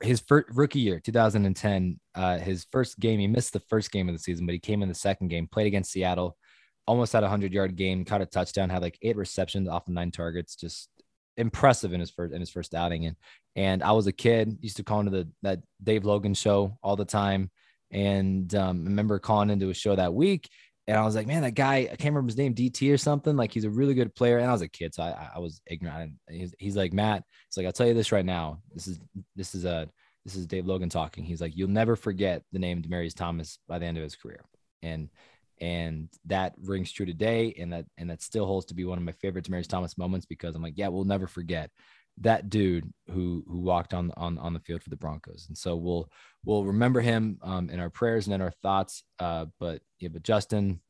his 0.02 0.20
first 0.20 0.48
rookie 0.54 0.80
year, 0.80 1.00
2010, 1.00 2.00
uh, 2.14 2.38
his 2.38 2.66
first 2.72 2.98
game, 2.98 3.20
he 3.20 3.26
missed 3.26 3.52
the 3.52 3.60
first 3.60 3.90
game 3.90 4.08
of 4.08 4.14
the 4.14 4.18
season, 4.18 4.46
but 4.46 4.52
he 4.52 4.58
came 4.58 4.82
in 4.82 4.88
the 4.88 4.94
second 4.94 5.28
game, 5.28 5.46
played 5.46 5.66
against 5.66 5.92
Seattle 5.92 6.36
almost 6.86 7.12
had 7.12 7.24
a 7.24 7.28
hundred 7.28 7.52
yard 7.52 7.76
game, 7.76 8.04
caught 8.04 8.20
a 8.20 8.26
touchdown, 8.26 8.70
had 8.70 8.82
like 8.82 8.98
eight 9.02 9.16
receptions 9.16 9.68
off 9.68 9.86
of 9.86 9.94
nine 9.94 10.10
targets, 10.10 10.56
just 10.56 10.88
impressive 11.36 11.92
in 11.92 12.00
his 12.00 12.10
first 12.10 12.32
in 12.34 12.40
his 12.40 12.50
first 12.50 12.74
outing. 12.74 13.06
And 13.06 13.16
and 13.56 13.82
I 13.82 13.92
was 13.92 14.06
a 14.06 14.12
kid, 14.12 14.58
used 14.60 14.76
to 14.78 14.84
call 14.84 15.00
into 15.00 15.10
the 15.12 15.28
that 15.42 15.60
Dave 15.82 16.04
Logan 16.04 16.34
show 16.34 16.78
all 16.82 16.96
the 16.96 17.04
time. 17.04 17.50
And 17.90 18.52
um, 18.54 18.84
remember 18.84 19.18
calling 19.18 19.50
into 19.50 19.70
a 19.70 19.74
show 19.74 19.94
that 19.94 20.14
week, 20.14 20.48
and 20.86 20.96
I 20.96 21.04
was 21.04 21.14
like, 21.14 21.26
man, 21.26 21.42
that 21.42 21.52
guy, 21.52 21.76
I 21.76 21.96
can't 21.96 22.14
remember 22.14 22.28
his 22.28 22.36
name, 22.36 22.54
DT 22.54 22.92
or 22.92 22.98
something. 22.98 23.36
Like 23.36 23.52
he's 23.52 23.64
a 23.64 23.70
really 23.70 23.94
good 23.94 24.14
player. 24.14 24.38
And 24.38 24.48
I 24.48 24.52
was 24.52 24.62
a 24.62 24.68
kid, 24.68 24.94
so 24.94 25.02
I, 25.02 25.30
I 25.36 25.38
was 25.38 25.60
ignorant. 25.66 26.14
He's, 26.28 26.54
he's 26.58 26.76
like, 26.76 26.92
Matt, 26.92 27.24
it's 27.48 27.56
like, 27.56 27.64
I'll 27.66 27.72
tell 27.72 27.86
you 27.86 27.94
this 27.94 28.12
right 28.12 28.24
now. 28.24 28.58
This 28.72 28.86
is 28.86 29.00
this 29.34 29.54
is 29.54 29.64
a 29.64 29.88
this 30.24 30.36
is 30.36 30.46
Dave 30.46 30.66
Logan 30.66 30.90
talking. 30.90 31.24
He's 31.24 31.40
like, 31.40 31.56
you'll 31.56 31.68
never 31.68 31.96
forget 31.96 32.42
the 32.52 32.58
name 32.58 32.82
Demaryius 32.82 33.14
Thomas 33.14 33.58
by 33.66 33.78
the 33.78 33.86
end 33.86 33.96
of 33.96 34.02
his 34.02 34.16
career. 34.16 34.40
And 34.82 35.08
and 35.60 36.08
that 36.26 36.52
rings 36.62 36.90
true 36.92 37.06
today 37.06 37.54
and 37.58 37.72
that 37.72 37.86
and 37.96 38.10
that 38.10 38.22
still 38.22 38.44
holds 38.44 38.66
to 38.66 38.74
be 38.74 38.84
one 38.84 38.98
of 38.98 39.04
my 39.04 39.12
favorite 39.12 39.44
Demaryius 39.44 39.68
Thomas 39.68 39.96
moments 39.96 40.26
because 40.26 40.54
I'm 40.54 40.62
like 40.62 40.74
yeah 40.76 40.88
we'll 40.88 41.04
never 41.04 41.28
forget 41.28 41.70
that 42.20 42.48
dude 42.48 42.92
who 43.10 43.44
who 43.48 43.58
walked 43.58 43.92
on 43.92 44.12
on 44.16 44.38
on 44.38 44.54
the 44.54 44.60
field 44.60 44.82
for 44.82 44.90
the 44.90 44.96
Broncos 44.96 45.46
and 45.48 45.58
so 45.58 45.74
we'll 45.74 46.08
we'll 46.44 46.64
remember 46.64 47.00
him 47.00 47.38
um, 47.42 47.70
in 47.70 47.80
our 47.80 47.90
prayers 47.90 48.26
and 48.26 48.34
in 48.34 48.40
our 48.40 48.52
thoughts 48.62 49.02
uh, 49.18 49.46
but 49.58 49.82
yeah 49.98 50.08
but 50.12 50.22
Justin 50.22 50.80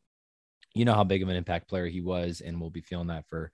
you 0.74 0.84
know 0.84 0.92
how 0.92 1.04
big 1.04 1.22
of 1.22 1.28
an 1.28 1.36
impact 1.36 1.68
player 1.68 1.86
he 1.86 2.00
was 2.00 2.40
and 2.40 2.60
we'll 2.60 2.70
be 2.70 2.82
feeling 2.82 3.06
that 3.06 3.24
for 3.28 3.50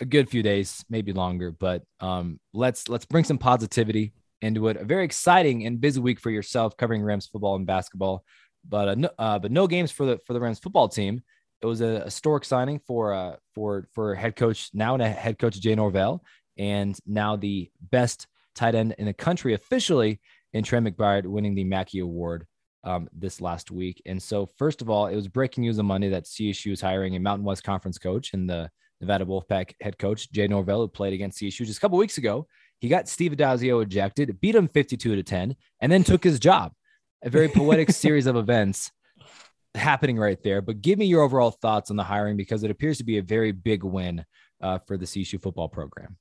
a 0.00 0.04
good 0.04 0.28
few 0.28 0.42
days, 0.42 0.84
maybe 0.88 1.12
longer. 1.12 1.50
But 1.50 1.82
um, 2.00 2.40
let's 2.52 2.88
let's 2.88 3.04
bring 3.04 3.24
some 3.24 3.38
positivity 3.38 4.12
into 4.40 4.68
it. 4.68 4.76
A 4.76 4.84
very 4.84 5.04
exciting 5.04 5.66
and 5.66 5.80
busy 5.80 6.00
week 6.00 6.20
for 6.20 6.30
yourself 6.30 6.76
covering 6.76 7.02
Rams 7.02 7.26
football 7.26 7.56
and 7.56 7.66
basketball, 7.66 8.24
but 8.68 8.88
uh, 8.88 9.08
uh, 9.18 9.38
but 9.38 9.52
no 9.52 9.66
games 9.66 9.90
for 9.90 10.06
the 10.06 10.18
for 10.26 10.32
the 10.32 10.40
Rams 10.40 10.58
football 10.58 10.88
team. 10.88 11.22
It 11.62 11.66
was 11.66 11.80
a 11.80 12.00
historic 12.00 12.44
signing 12.44 12.80
for 12.86 13.14
uh, 13.14 13.36
for 13.54 13.88
for 13.94 14.14
head 14.14 14.36
coach 14.36 14.70
now 14.74 14.94
and 14.94 15.02
a 15.02 15.08
head 15.08 15.38
coach 15.38 15.58
Jay 15.60 15.74
Norvell, 15.74 16.22
and 16.56 16.98
now 17.06 17.36
the 17.36 17.70
best 17.90 18.26
tight 18.54 18.74
end 18.74 18.94
in 18.98 19.06
the 19.06 19.12
country 19.12 19.54
officially 19.54 20.20
in 20.52 20.62
Trey 20.62 20.78
McBride 20.78 21.26
winning 21.26 21.54
the 21.54 21.64
Mackey 21.64 21.98
Award 21.98 22.46
um, 22.84 23.08
this 23.12 23.40
last 23.40 23.70
week. 23.70 24.00
And 24.06 24.22
so, 24.22 24.46
first 24.46 24.82
of 24.82 24.90
all, 24.90 25.06
it 25.06 25.16
was 25.16 25.28
breaking 25.28 25.62
news 25.62 25.78
on 25.78 25.86
Monday 25.86 26.10
that 26.10 26.24
CSU 26.24 26.72
is 26.72 26.80
hiring 26.80 27.16
a 27.16 27.20
Mountain 27.20 27.44
West 27.44 27.64
Conference 27.64 27.98
coach 27.98 28.32
and 28.34 28.48
the 28.48 28.70
Nevada 29.00 29.24
Wolfpack 29.24 29.72
head 29.80 29.98
coach 29.98 30.30
Jay 30.30 30.46
Norvell, 30.46 30.80
who 30.80 30.88
played 30.88 31.12
against 31.12 31.40
CSU 31.40 31.66
just 31.66 31.78
a 31.78 31.80
couple 31.80 31.98
weeks 31.98 32.18
ago. 32.18 32.46
He 32.80 32.88
got 32.88 33.08
Steve 33.08 33.32
Addazio 33.32 33.82
ejected, 33.82 34.40
beat 34.40 34.54
him 34.54 34.68
52 34.68 35.16
to 35.16 35.22
10, 35.22 35.56
and 35.80 35.92
then 35.92 36.04
took 36.04 36.22
his 36.22 36.38
job. 36.38 36.72
A 37.22 37.30
very 37.30 37.48
poetic 37.48 37.90
series 37.92 38.26
of 38.26 38.36
events 38.36 38.92
happening 39.74 40.18
right 40.18 40.42
there. 40.42 40.60
But 40.60 40.82
give 40.82 40.98
me 40.98 41.06
your 41.06 41.22
overall 41.22 41.50
thoughts 41.50 41.90
on 41.90 41.96
the 41.96 42.04
hiring 42.04 42.36
because 42.36 42.62
it 42.62 42.70
appears 42.70 42.98
to 42.98 43.04
be 43.04 43.18
a 43.18 43.22
very 43.22 43.52
big 43.52 43.82
win 43.82 44.24
uh, 44.60 44.78
for 44.86 44.96
the 44.96 45.06
CSU 45.06 45.40
football 45.40 45.68
program. 45.68 46.16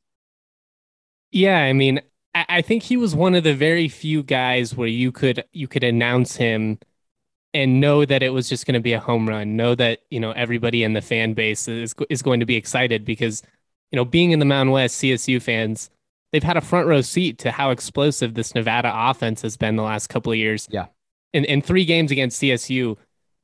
Yeah, 1.33 1.57
I 1.59 1.73
mean, 1.73 1.99
I 2.35 2.61
think 2.61 2.83
he 2.83 2.95
was 2.95 3.15
one 3.15 3.35
of 3.35 3.43
the 3.43 3.55
very 3.55 3.87
few 3.89 4.23
guys 4.23 4.75
where 4.75 4.87
you 4.87 5.11
could 5.11 5.43
you 5.51 5.67
could 5.67 5.83
announce 5.83 6.35
him 6.35 6.79
and 7.53 7.81
know 7.81 8.05
that 8.05 8.23
it 8.23 8.29
was 8.29 8.49
just 8.49 8.65
going 8.65 8.75
to 8.75 8.79
be 8.81 8.93
a 8.93 8.99
home 8.99 9.27
run. 9.29 9.55
Know 9.55 9.75
that 9.75 10.01
you 10.11 10.19
know 10.19 10.31
everybody 10.31 10.83
in 10.83 10.93
the 10.93 11.01
fan 11.01 11.33
base 11.33 11.67
is 11.67 11.95
is 12.09 12.21
going 12.21 12.39
to 12.39 12.45
be 12.45 12.55
excited 12.55 13.05
because 13.05 13.43
you 13.91 13.97
know 13.97 14.05
being 14.05 14.31
in 14.31 14.39
the 14.39 14.45
Mountain 14.45 14.71
West, 14.71 15.01
CSU 15.01 15.41
fans 15.41 15.89
they've 16.31 16.43
had 16.43 16.57
a 16.57 16.61
front 16.61 16.87
row 16.87 17.01
seat 17.01 17.39
to 17.39 17.51
how 17.51 17.71
explosive 17.71 18.35
this 18.35 18.55
Nevada 18.55 18.91
offense 18.93 19.41
has 19.43 19.57
been 19.57 19.75
the 19.75 19.83
last 19.83 20.07
couple 20.07 20.31
of 20.31 20.37
years. 20.37 20.67
Yeah, 20.71 20.87
in 21.33 21.45
in 21.45 21.61
three 21.61 21.85
games 21.85 22.11
against 22.11 22.41
CSU, 22.41 22.97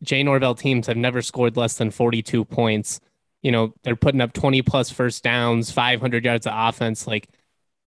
Jay 0.03 0.24
Norvell 0.24 0.55
teams 0.55 0.88
have 0.88 0.98
never 0.98 1.22
scored 1.24 1.58
less 1.58 1.77
than 1.77 1.91
forty 1.91 2.22
two 2.24 2.46
points. 2.46 3.00
You 3.43 3.51
know 3.51 3.74
they're 3.84 3.96
putting 3.96 4.22
up 4.22 4.34
twenty 4.34 4.62
plus 4.63 4.91
first 4.91 5.24
downs, 5.24 5.72
five 5.72 6.01
hundred 6.01 6.25
yards 6.25 6.48
of 6.48 6.53
offense, 6.55 7.08
like 7.08 7.29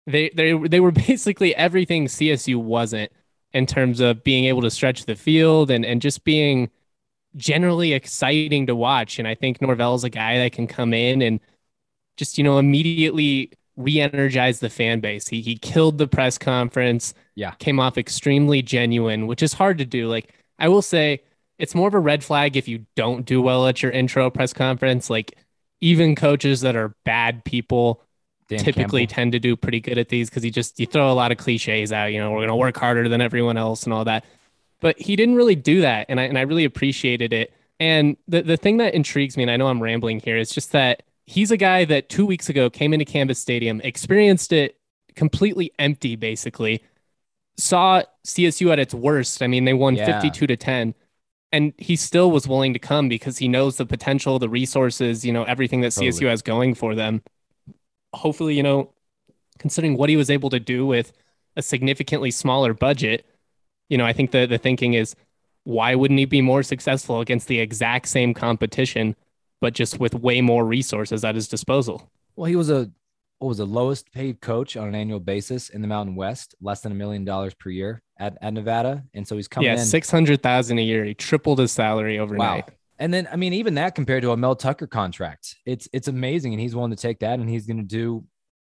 they 0.07 0.29
they 0.29 0.53
they 0.53 0.79
were 0.79 0.91
basically 1.07 1.55
everything 1.55 2.05
CSU 2.07 2.55
wasn't 2.57 3.11
in 3.53 3.65
terms 3.65 3.99
of 3.99 4.23
being 4.23 4.45
able 4.45 4.61
to 4.61 4.71
stretch 4.71 5.05
the 5.05 5.15
field 5.15 5.71
and 5.71 5.85
and 5.85 6.01
just 6.01 6.23
being 6.23 6.69
generally 7.37 7.93
exciting 7.93 8.67
to 8.67 8.75
watch. 8.75 9.19
And 9.19 9.27
I 9.27 9.35
think 9.35 9.61
Norvell's 9.61 10.03
a 10.03 10.09
guy 10.09 10.39
that 10.39 10.53
can 10.53 10.67
come 10.67 10.93
in 10.93 11.21
and 11.21 11.39
just 12.17 12.37
you 12.37 12.43
know 12.43 12.59
immediately 12.59 13.51
re-energize 13.77 14.59
the 14.59 14.69
fan 14.69 14.99
base. 14.99 15.27
He 15.27 15.41
he 15.41 15.57
killed 15.57 15.97
the 15.97 16.07
press 16.07 16.37
conference. 16.37 17.13
Yeah, 17.35 17.51
came 17.53 17.79
off 17.79 17.97
extremely 17.97 18.61
genuine, 18.61 19.27
which 19.27 19.43
is 19.43 19.53
hard 19.53 19.77
to 19.79 19.85
do. 19.85 20.07
Like 20.07 20.33
I 20.59 20.69
will 20.69 20.81
say, 20.81 21.23
it's 21.57 21.75
more 21.75 21.87
of 21.87 21.93
a 21.93 21.99
red 21.99 22.23
flag 22.23 22.57
if 22.57 22.67
you 22.67 22.85
don't 22.95 23.25
do 23.25 23.41
well 23.41 23.67
at 23.67 23.81
your 23.83 23.91
intro 23.91 24.29
press 24.29 24.53
conference. 24.53 25.09
Like 25.09 25.37
even 25.81 26.15
coaches 26.15 26.61
that 26.61 26.75
are 26.75 26.95
bad 27.05 27.43
people 27.45 28.03
Dan 28.51 28.59
typically 28.59 29.01
Campbell. 29.01 29.15
tend 29.15 29.31
to 29.31 29.39
do 29.39 29.55
pretty 29.55 29.79
good 29.79 29.97
at 29.97 30.09
these 30.09 30.29
because 30.29 30.43
he 30.43 30.51
just 30.51 30.79
you 30.79 30.85
throw 30.85 31.11
a 31.11 31.13
lot 31.13 31.31
of 31.31 31.37
cliches 31.37 31.91
out. 31.91 32.07
You 32.07 32.19
know, 32.19 32.31
we're 32.31 32.41
gonna 32.41 32.55
work 32.55 32.77
harder 32.77 33.07
than 33.07 33.21
everyone 33.21 33.57
else 33.57 33.83
and 33.83 33.93
all 33.93 34.03
that. 34.05 34.25
But 34.81 34.99
he 34.99 35.15
didn't 35.15 35.35
really 35.35 35.55
do 35.55 35.81
that, 35.81 36.07
and 36.09 36.19
I 36.19 36.23
and 36.23 36.37
I 36.37 36.41
really 36.41 36.65
appreciated 36.65 37.33
it. 37.33 37.53
And 37.79 38.17
the 38.27 38.41
the 38.41 38.57
thing 38.57 38.77
that 38.77 38.93
intrigues 38.93 39.37
me, 39.37 39.43
and 39.43 39.51
I 39.51 39.57
know 39.57 39.67
I'm 39.67 39.81
rambling 39.81 40.19
here, 40.19 40.37
is 40.37 40.51
just 40.51 40.73
that 40.73 41.03
he's 41.25 41.51
a 41.51 41.57
guy 41.57 41.85
that 41.85 42.09
two 42.09 42.25
weeks 42.25 42.49
ago 42.49 42.69
came 42.69 42.93
into 42.93 43.05
Canvas 43.05 43.39
Stadium, 43.39 43.79
experienced 43.81 44.51
it 44.51 44.77
completely 45.15 45.71
empty, 45.79 46.15
basically. 46.15 46.83
Saw 47.57 48.03
CSU 48.25 48.71
at 48.71 48.79
its 48.79 48.93
worst. 48.93 49.41
I 49.41 49.47
mean, 49.47 49.65
they 49.65 49.73
won 49.73 49.95
yeah. 49.95 50.19
52 50.19 50.47
to 50.47 50.57
10 50.57 50.95
and 51.51 51.73
he 51.77 51.97
still 51.97 52.31
was 52.31 52.47
willing 52.47 52.71
to 52.73 52.79
come 52.79 53.09
because 53.09 53.37
he 53.37 53.49
knows 53.49 53.75
the 53.75 53.85
potential, 53.85 54.39
the 54.39 54.47
resources, 54.47 55.25
you 55.25 55.33
know, 55.33 55.43
everything 55.43 55.81
that 55.81 55.91
totally. 55.91 56.11
CSU 56.11 56.29
has 56.29 56.41
going 56.41 56.73
for 56.73 56.95
them 56.95 57.21
hopefully, 58.13 58.55
you 58.55 58.63
know, 58.63 58.93
considering 59.59 59.97
what 59.97 60.09
he 60.09 60.17
was 60.17 60.29
able 60.29 60.49
to 60.49 60.59
do 60.59 60.85
with 60.85 61.13
a 61.55 61.61
significantly 61.61 62.31
smaller 62.31 62.73
budget, 62.73 63.25
you 63.89 63.97
know, 63.97 64.05
I 64.05 64.13
think 64.13 64.31
the 64.31 64.45
the 64.45 64.57
thinking 64.57 64.93
is 64.93 65.15
why 65.63 65.95
wouldn't 65.95 66.19
he 66.19 66.25
be 66.25 66.41
more 66.41 66.63
successful 66.63 67.19
against 67.19 67.47
the 67.47 67.59
exact 67.59 68.07
same 68.07 68.33
competition, 68.33 69.15
but 69.59 69.73
just 69.73 69.99
with 69.99 70.15
way 70.15 70.41
more 70.41 70.65
resources 70.65 71.23
at 71.23 71.35
his 71.35 71.47
disposal? 71.47 72.09
Well, 72.35 72.45
he 72.45 72.55
was 72.55 72.69
a 72.69 72.89
what 73.39 73.47
was 73.47 73.57
the 73.57 73.65
lowest 73.65 74.11
paid 74.11 74.39
coach 74.39 74.77
on 74.77 74.87
an 74.87 74.93
annual 74.93 75.19
basis 75.19 75.69
in 75.69 75.81
the 75.81 75.87
Mountain 75.87 76.15
West, 76.15 76.53
less 76.61 76.81
than 76.81 76.91
a 76.91 76.95
million 76.95 77.25
dollars 77.25 77.55
per 77.55 77.71
year 77.71 78.03
at, 78.19 78.37
at 78.39 78.53
Nevada. 78.53 79.03
And 79.15 79.27
so 79.27 79.35
he's 79.35 79.47
coming 79.47 79.65
yeah, 79.65 79.79
in. 79.79 79.85
600,000 79.85 80.77
a 80.77 80.81
year. 80.81 81.03
He 81.05 81.15
tripled 81.15 81.57
his 81.57 81.71
salary 81.71 82.19
overnight. 82.19 82.67
Wow. 82.67 82.75
And 83.01 83.11
then 83.11 83.27
I 83.31 83.35
mean, 83.35 83.53
even 83.53 83.73
that 83.73 83.95
compared 83.95 84.21
to 84.21 84.31
a 84.31 84.37
Mel 84.37 84.55
Tucker 84.55 84.85
contract, 84.85 85.55
it's 85.65 85.89
it's 85.91 86.07
amazing, 86.07 86.53
and 86.53 86.61
he's 86.61 86.75
willing 86.75 86.91
to 86.91 86.95
take 86.95 87.17
that, 87.19 87.39
and 87.39 87.49
he's 87.49 87.65
going 87.65 87.79
to 87.79 87.83
do 87.83 88.23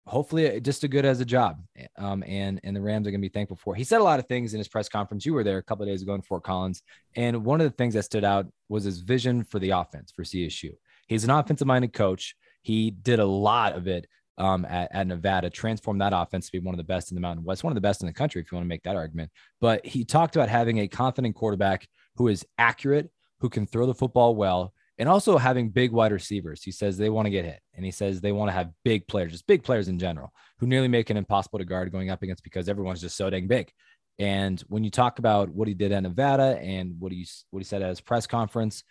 hopefully 0.05 0.59
just 0.59 0.83
as 0.83 0.89
good 0.89 1.05
as 1.05 1.21
a 1.21 1.25
job. 1.25 1.63
Um, 1.97 2.25
and 2.27 2.59
and 2.65 2.75
the 2.75 2.81
Rams 2.81 3.07
are 3.07 3.11
going 3.11 3.21
to 3.21 3.25
be 3.25 3.31
thankful 3.31 3.55
for. 3.55 3.73
He 3.73 3.85
said 3.85 4.01
a 4.01 4.03
lot 4.03 4.19
of 4.19 4.27
things 4.27 4.53
in 4.53 4.57
his 4.57 4.67
press 4.67 4.89
conference. 4.89 5.25
You 5.25 5.33
were 5.33 5.45
there 5.45 5.59
a 5.59 5.63
couple 5.63 5.85
days 5.85 6.01
ago 6.01 6.13
in 6.13 6.21
Fort 6.21 6.43
Collins, 6.43 6.83
and 7.15 7.45
one 7.45 7.61
of 7.61 7.71
the 7.71 7.75
things 7.77 7.93
that 7.93 8.03
stood 8.03 8.25
out 8.25 8.47
was 8.67 8.83
his 8.83 8.99
vision 8.99 9.45
for 9.45 9.59
the 9.59 9.69
offense 9.69 10.11
for 10.11 10.23
CSU. 10.23 10.71
He's 11.07 11.23
an 11.23 11.29
offensive-minded 11.29 11.93
coach. 11.93 12.35
He 12.63 12.91
did 12.91 13.19
a 13.19 13.25
lot 13.25 13.77
of 13.77 13.87
it 13.87 14.07
um, 14.37 14.65
at, 14.65 14.93
at, 14.93 15.07
Nevada, 15.07 15.49
transformed 15.49 16.01
that 16.01 16.11
offense 16.13 16.47
to 16.47 16.51
be 16.51 16.59
one 16.59 16.73
of 16.73 16.77
the 16.77 16.83
best 16.83 17.11
in 17.11 17.15
the 17.15 17.21
Mountain 17.21 17.45
West, 17.45 17.63
one 17.63 17.71
of 17.71 17.75
the 17.75 17.81
best 17.81 18.01
in 18.01 18.07
the 18.07 18.13
country, 18.13 18.41
if 18.41 18.51
you 18.51 18.57
want 18.57 18.65
to 18.65 18.69
make 18.69 18.83
that 18.83 18.97
argument. 18.97 19.31
But 19.61 19.85
he 19.85 20.03
talked 20.03 20.35
about 20.35 20.49
having 20.49 20.79
a 20.79 20.87
confident 20.89 21.33
quarterback 21.33 21.87
who 22.17 22.27
is 22.27 22.45
accurate, 22.57 23.09
who 23.39 23.49
can 23.49 23.65
throw 23.65 23.85
the 23.85 23.93
football 23.93 24.35
well, 24.35 24.73
and 24.97 25.07
also 25.07 25.37
having 25.37 25.69
big 25.69 25.91
wide 25.91 26.11
receivers. 26.11 26.63
He 26.63 26.71
says 26.71 26.97
they 26.97 27.09
want 27.09 27.25
to 27.25 27.29
get 27.29 27.45
hit, 27.45 27.59
and 27.75 27.85
he 27.85 27.91
says 27.91 28.19
they 28.19 28.31
want 28.31 28.49
to 28.49 28.53
have 28.53 28.71
big 28.83 29.07
players, 29.07 29.31
just 29.31 29.47
big 29.47 29.63
players 29.63 29.87
in 29.87 29.99
general, 29.99 30.31
who 30.59 30.67
nearly 30.67 30.87
make 30.87 31.09
it 31.09 31.17
impossible 31.17 31.59
to 31.59 31.65
guard 31.65 31.91
going 31.91 32.09
up 32.09 32.23
against 32.23 32.43
because 32.43 32.69
everyone's 32.69 33.01
just 33.01 33.17
so 33.17 33.29
dang 33.29 33.47
big. 33.47 33.71
And 34.19 34.59
when 34.61 34.83
you 34.83 34.89
talk 34.89 35.19
about 35.19 35.49
what 35.49 35.67
he 35.67 35.73
did 35.73 35.91
at 35.91 36.01
Nevada 36.01 36.57
and 36.59 36.99
what 36.99 37.11
he 37.11 37.27
what 37.51 37.59
he 37.59 37.63
said 37.63 37.81
at 37.81 37.89
his 37.89 38.01
press 38.01 38.25
conference, 38.25 38.83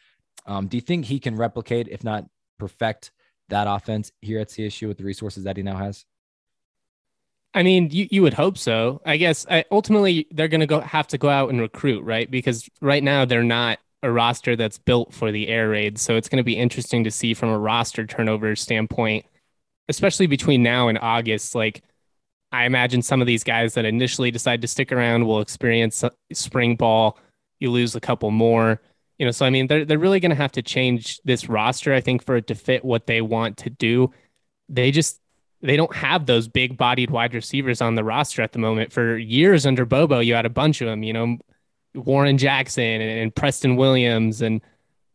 um, 0.46 0.68
do 0.68 0.76
you 0.76 0.80
think 0.80 1.04
he 1.04 1.18
can 1.18 1.36
replicate, 1.36 1.88
if 1.88 2.04
not 2.04 2.24
perfect, 2.58 3.10
that 3.48 3.66
offense 3.68 4.12
here 4.20 4.38
at 4.38 4.48
CSU 4.48 4.88
with 4.88 4.98
the 4.98 5.04
resources 5.04 5.44
that 5.44 5.56
he 5.56 5.62
now 5.62 5.76
has? 5.76 6.04
I 7.54 7.62
mean, 7.62 7.90
you, 7.90 8.06
you 8.10 8.22
would 8.22 8.34
hope 8.34 8.58
so. 8.58 9.00
I 9.06 9.16
guess 9.16 9.46
I, 9.50 9.64
ultimately 9.70 10.26
they're 10.30 10.48
going 10.48 10.60
to 10.60 10.66
go 10.66 10.80
have 10.80 11.06
to 11.08 11.18
go 11.18 11.30
out 11.30 11.48
and 11.48 11.60
recruit, 11.60 12.04
right? 12.04 12.30
Because 12.30 12.68
right 12.82 13.02
now 13.02 13.24
they're 13.24 13.42
not 13.42 13.78
a 14.02 14.10
roster 14.10 14.56
that's 14.56 14.78
built 14.78 15.12
for 15.12 15.32
the 15.32 15.48
air 15.48 15.70
raid. 15.70 15.98
So 15.98 16.16
it's 16.16 16.28
going 16.28 16.38
to 16.38 16.44
be 16.44 16.56
interesting 16.56 17.04
to 17.04 17.10
see 17.10 17.34
from 17.34 17.48
a 17.48 17.58
roster 17.58 18.06
turnover 18.06 18.54
standpoint, 18.56 19.26
especially 19.88 20.26
between 20.26 20.62
now 20.62 20.88
and 20.88 20.98
August. 20.98 21.54
Like, 21.54 21.82
I 22.52 22.64
imagine 22.64 23.02
some 23.02 23.20
of 23.20 23.26
these 23.26 23.44
guys 23.44 23.74
that 23.74 23.84
initially 23.84 24.30
decide 24.30 24.62
to 24.62 24.68
stick 24.68 24.92
around 24.92 25.26
will 25.26 25.40
experience 25.40 26.04
uh, 26.04 26.10
spring 26.32 26.76
ball. 26.76 27.18
You 27.58 27.70
lose 27.70 27.94
a 27.96 28.00
couple 28.00 28.30
more, 28.30 28.80
you 29.18 29.26
know. 29.26 29.32
So 29.32 29.44
I 29.44 29.50
mean, 29.50 29.66
they're 29.66 29.84
they're 29.84 29.98
really 29.98 30.20
going 30.20 30.30
to 30.30 30.36
have 30.36 30.52
to 30.52 30.62
change 30.62 31.20
this 31.24 31.48
roster, 31.48 31.92
I 31.92 32.00
think, 32.00 32.24
for 32.24 32.36
it 32.36 32.46
to 32.48 32.54
fit 32.54 32.84
what 32.84 33.06
they 33.06 33.20
want 33.20 33.56
to 33.58 33.70
do. 33.70 34.12
They 34.68 34.90
just 34.90 35.20
they 35.62 35.76
don't 35.76 35.94
have 35.94 36.26
those 36.26 36.48
big 36.48 36.76
bodied 36.76 37.10
wide 37.10 37.34
receivers 37.34 37.80
on 37.80 37.94
the 37.94 38.04
roster 38.04 38.42
at 38.42 38.52
the 38.52 38.58
moment. 38.58 38.92
For 38.92 39.16
years 39.16 39.66
under 39.66 39.84
Bobo, 39.84 40.20
you 40.20 40.34
had 40.34 40.46
a 40.46 40.50
bunch 40.50 40.80
of 40.80 40.86
them. 40.86 41.02
You 41.02 41.12
know, 41.14 41.38
Warren 41.96 42.38
Jackson 42.38 43.00
and, 43.00 43.20
and 43.20 43.34
Preston 43.34 43.76
Williams 43.76 44.42
and 44.42 44.60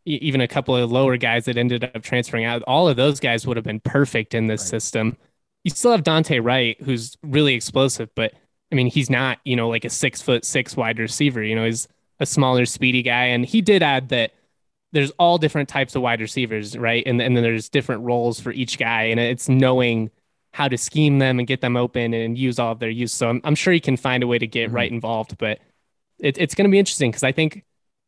even 0.05 0.41
a 0.41 0.47
couple 0.47 0.75
of 0.75 0.91
lower 0.91 1.15
guys 1.17 1.45
that 1.45 1.57
ended 1.57 1.83
up 1.83 2.01
transferring 2.01 2.45
out. 2.45 2.63
All 2.63 2.87
of 2.87 2.97
those 2.97 3.19
guys 3.19 3.45
would 3.45 3.57
have 3.57 3.63
been 3.63 3.79
perfect 3.79 4.33
in 4.33 4.47
this 4.47 4.61
right. 4.61 4.69
system. 4.69 5.17
You 5.63 5.71
still 5.71 5.91
have 5.91 6.03
Dante 6.03 6.39
Wright, 6.39 6.75
who's 6.81 7.17
really 7.21 7.53
explosive, 7.53 8.09
but 8.15 8.33
I 8.71 8.75
mean, 8.75 8.87
he's 8.87 9.09
not, 9.09 9.39
you 9.43 9.55
know, 9.55 9.69
like 9.69 9.85
a 9.85 9.89
six 9.89 10.21
foot 10.21 10.45
six 10.45 10.75
wide 10.75 10.97
receiver. 10.97 11.43
You 11.43 11.55
know, 11.55 11.65
he's 11.65 11.87
a 12.19 12.25
smaller, 12.25 12.65
speedy 12.65 13.01
guy. 13.01 13.25
And 13.25 13.45
he 13.45 13.61
did 13.61 13.83
add 13.83 14.09
that 14.09 14.31
there's 14.93 15.11
all 15.11 15.37
different 15.37 15.69
types 15.69 15.95
of 15.95 16.01
wide 16.01 16.21
receivers, 16.21 16.77
Wright? 16.77 17.03
And, 17.05 17.21
and 17.21 17.35
then 17.35 17.43
there's 17.43 17.69
different 17.69 18.03
roles 18.03 18.39
for 18.39 18.51
each 18.51 18.77
guy. 18.77 19.03
And 19.03 19.19
it's 19.19 19.49
knowing 19.49 20.09
how 20.53 20.67
to 20.67 20.77
scheme 20.77 21.19
them 21.19 21.39
and 21.39 21.47
get 21.47 21.61
them 21.61 21.77
open 21.77 22.13
and 22.13 22.37
use 22.37 22.59
all 22.59 22.71
of 22.71 22.79
their 22.79 22.89
use. 22.89 23.13
So 23.13 23.29
I'm, 23.29 23.41
I'm 23.43 23.55
sure 23.55 23.73
he 23.73 23.79
can 23.79 23.97
find 23.97 24.23
a 24.23 24.27
way 24.27 24.37
to 24.37 24.47
get 24.47 24.67
mm-hmm. 24.67 24.75
right 24.75 24.91
involved. 24.91 25.37
But 25.37 25.59
it, 26.21 26.37
it's 26.37 26.55
going 26.55 26.65
to 26.65 26.71
be 26.71 26.79
interesting 26.79 27.11
because 27.11 27.23
I 27.23 27.31
think 27.31 27.63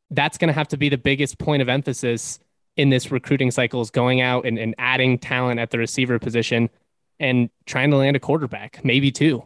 that's 0.09 0.37
going 0.37 0.47
to 0.47 0.53
have 0.53 0.67
to 0.69 0.77
be 0.77 0.89
the 0.89 0.97
biggest 0.97 1.37
point 1.37 1.61
of 1.61 1.69
emphasis 1.69 2.39
in 2.77 2.89
this 2.89 3.11
recruiting 3.11 3.51
cycle 3.51 3.81
is 3.81 3.91
going 3.91 4.21
out 4.21 4.45
and, 4.45 4.57
and 4.57 4.75
adding 4.77 5.19
talent 5.19 5.59
at 5.59 5.69
the 5.69 5.77
receiver 5.77 6.19
position 6.19 6.69
and 7.19 7.49
trying 7.65 7.91
to 7.91 7.97
land 7.97 8.15
a 8.15 8.19
quarterback, 8.19 8.83
maybe 8.83 9.11
two. 9.11 9.43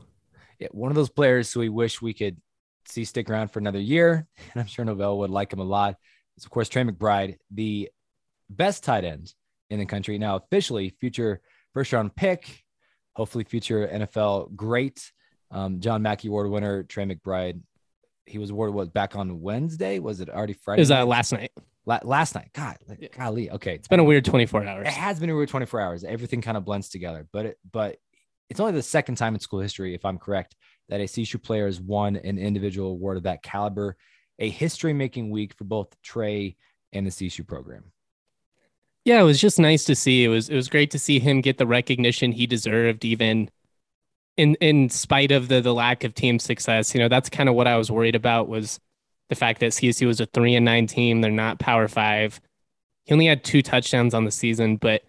Yeah, 0.60 0.70
one 0.72 0.92
of 0.92 0.96
those 0.96 1.10
players 1.10 1.52
who 1.52 1.60
we 1.62 1.70
wish 1.70 2.02
we 2.02 2.14
could 2.14 2.38
see 2.86 3.06
stick 3.06 3.30
around 3.30 3.50
for 3.50 3.60
another 3.60 3.80
year, 3.80 4.28
and 4.54 4.62
I'm 4.62 4.68
sure 4.68 4.86
Norvell 4.86 5.20
would 5.20 5.30
like 5.30 5.52
him 5.54 5.60
a 5.60 5.64
lot. 5.64 5.98
Is 6.38 6.46
of 6.46 6.52
course 6.52 6.70
Trey 6.70 6.84
McBride, 6.84 7.38
the 7.52 7.90
best 8.50 8.84
tight 8.84 9.04
end 9.04 9.34
in 9.70 9.80
the 9.80 9.86
country 9.86 10.18
now, 10.18 10.38
officially 10.38 10.96
future 11.00 11.42
first 11.74 11.94
round 11.94 12.16
pick, 12.16 12.64
hopefully 13.16 13.44
future 13.44 13.88
NFL 13.88 14.56
great. 14.56 15.12
Um, 15.50 15.80
John 15.80 16.02
Mackey 16.02 16.28
Award 16.28 16.50
winner 16.50 16.84
Trey 16.84 17.06
McBride. 17.06 17.62
He 18.28 18.38
was 18.38 18.50
awarded 18.50 18.76
what 18.76 18.94
back 18.94 19.16
on 19.16 19.42
Wednesday? 19.42 20.00
Was 20.00 20.20
it 20.20 20.30
already 20.30 20.54
Friday? 20.54 20.80
It 20.80 20.82
was 20.82 20.92
uh, 20.92 21.06
last 21.06 21.32
night. 21.32 21.52
La- 21.86 22.00
last 22.04 22.36
night. 22.36 22.50
God, 22.54 22.78
golly. 23.16 23.50
Okay, 23.50 23.76
it's 23.76 23.88
been 23.88 24.00
a 24.00 24.04
weird 24.04 24.26
24 24.26 24.66
hours. 24.66 24.88
It 24.88 24.94
has 24.94 25.20
been 25.20 25.30
a 25.30 25.36
weird 25.36 25.50
24 25.50 25.80
hours. 25.80 26.04
Everything 26.04 26.42
kind 26.42 26.58
of 26.58 26.66
blends 26.66 26.90
together, 26.90 27.28
but 27.32 27.46
it, 27.46 27.60
but 27.72 27.98
it's 28.50 28.60
only 28.60 28.74
the 28.74 28.82
second 28.82 29.16
time 29.16 29.34
in 29.34 29.40
school 29.40 29.60
history, 29.60 29.94
if 29.94 30.06
I'm 30.06 30.18
correct, 30.18 30.56
that 30.90 31.00
a 31.00 31.06
CSU 31.06 31.42
player 31.42 31.66
has 31.66 31.80
won 31.80 32.16
an 32.18 32.38
individual 32.38 32.92
award 32.92 33.18
of 33.18 33.24
that 33.24 33.42
caliber. 33.44 33.96
A 34.40 34.50
history 34.50 34.94
making 34.94 35.32
week 35.32 35.54
for 35.54 35.64
both 35.64 36.00
Trey 36.02 36.58
and 36.94 37.06
the 37.06 37.12
CSU 37.12 37.48
program. 37.48 37.92
Yeah, 39.04 39.22
it 39.22 39.24
was 39.24 39.40
just 39.40 39.58
nice 39.58 39.86
to 39.86 39.96
see. 39.96 40.26
It 40.26 40.28
was 40.28 40.50
it 40.50 40.56
was 40.56 40.68
great 40.68 40.92
to 40.92 41.00
see 41.00 41.20
him 41.20 41.40
get 41.40 41.58
the 41.58 41.66
recognition 41.66 42.34
he 42.34 42.46
deserved, 42.46 43.06
even 43.06 43.50
in 44.38 44.56
in 44.56 44.90
spite 44.90 45.32
of 45.32 45.48
the 45.48 45.62
the 45.62 45.74
lack 45.74 46.04
of 46.04 46.14
team 46.14 46.40
success. 46.40 46.94
You 46.94 47.02
know, 47.02 47.10
that's 47.10 47.30
kind 47.30 47.50
of 47.50 47.56
what 47.56 47.68
I 47.68 47.76
was 47.76 47.92
worried 47.92 48.16
about 48.16 48.48
was 48.48 48.80
the 49.30 49.36
fact 49.36 49.60
that 49.60 49.72
CSU 49.72 50.08
was 50.08 50.22
a 50.22 50.26
three 50.28 50.56
and 50.56 50.64
nine 50.64 50.88
team. 50.88 51.22
They're 51.22 51.32
not 51.32 51.60
Power 51.60 51.88
Five. 51.88 52.40
He 53.06 53.14
only 53.14 53.26
had 53.26 53.44
two 53.44 53.62
touchdowns 53.62 54.14
on 54.14 54.26
the 54.26 54.32
season, 54.32 54.78
but 54.78 55.04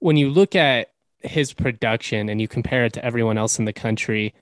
when 0.00 0.16
you 0.16 0.28
look 0.28 0.54
at 0.54 0.90
his 1.20 1.52
production 1.52 2.28
and 2.28 2.40
you 2.40 2.48
compare 2.48 2.84
it 2.84 2.92
to 2.92 3.04
everyone 3.04 3.38
else 3.38 3.58
in 3.58 3.64
the 3.64 3.72
country, 3.72 4.34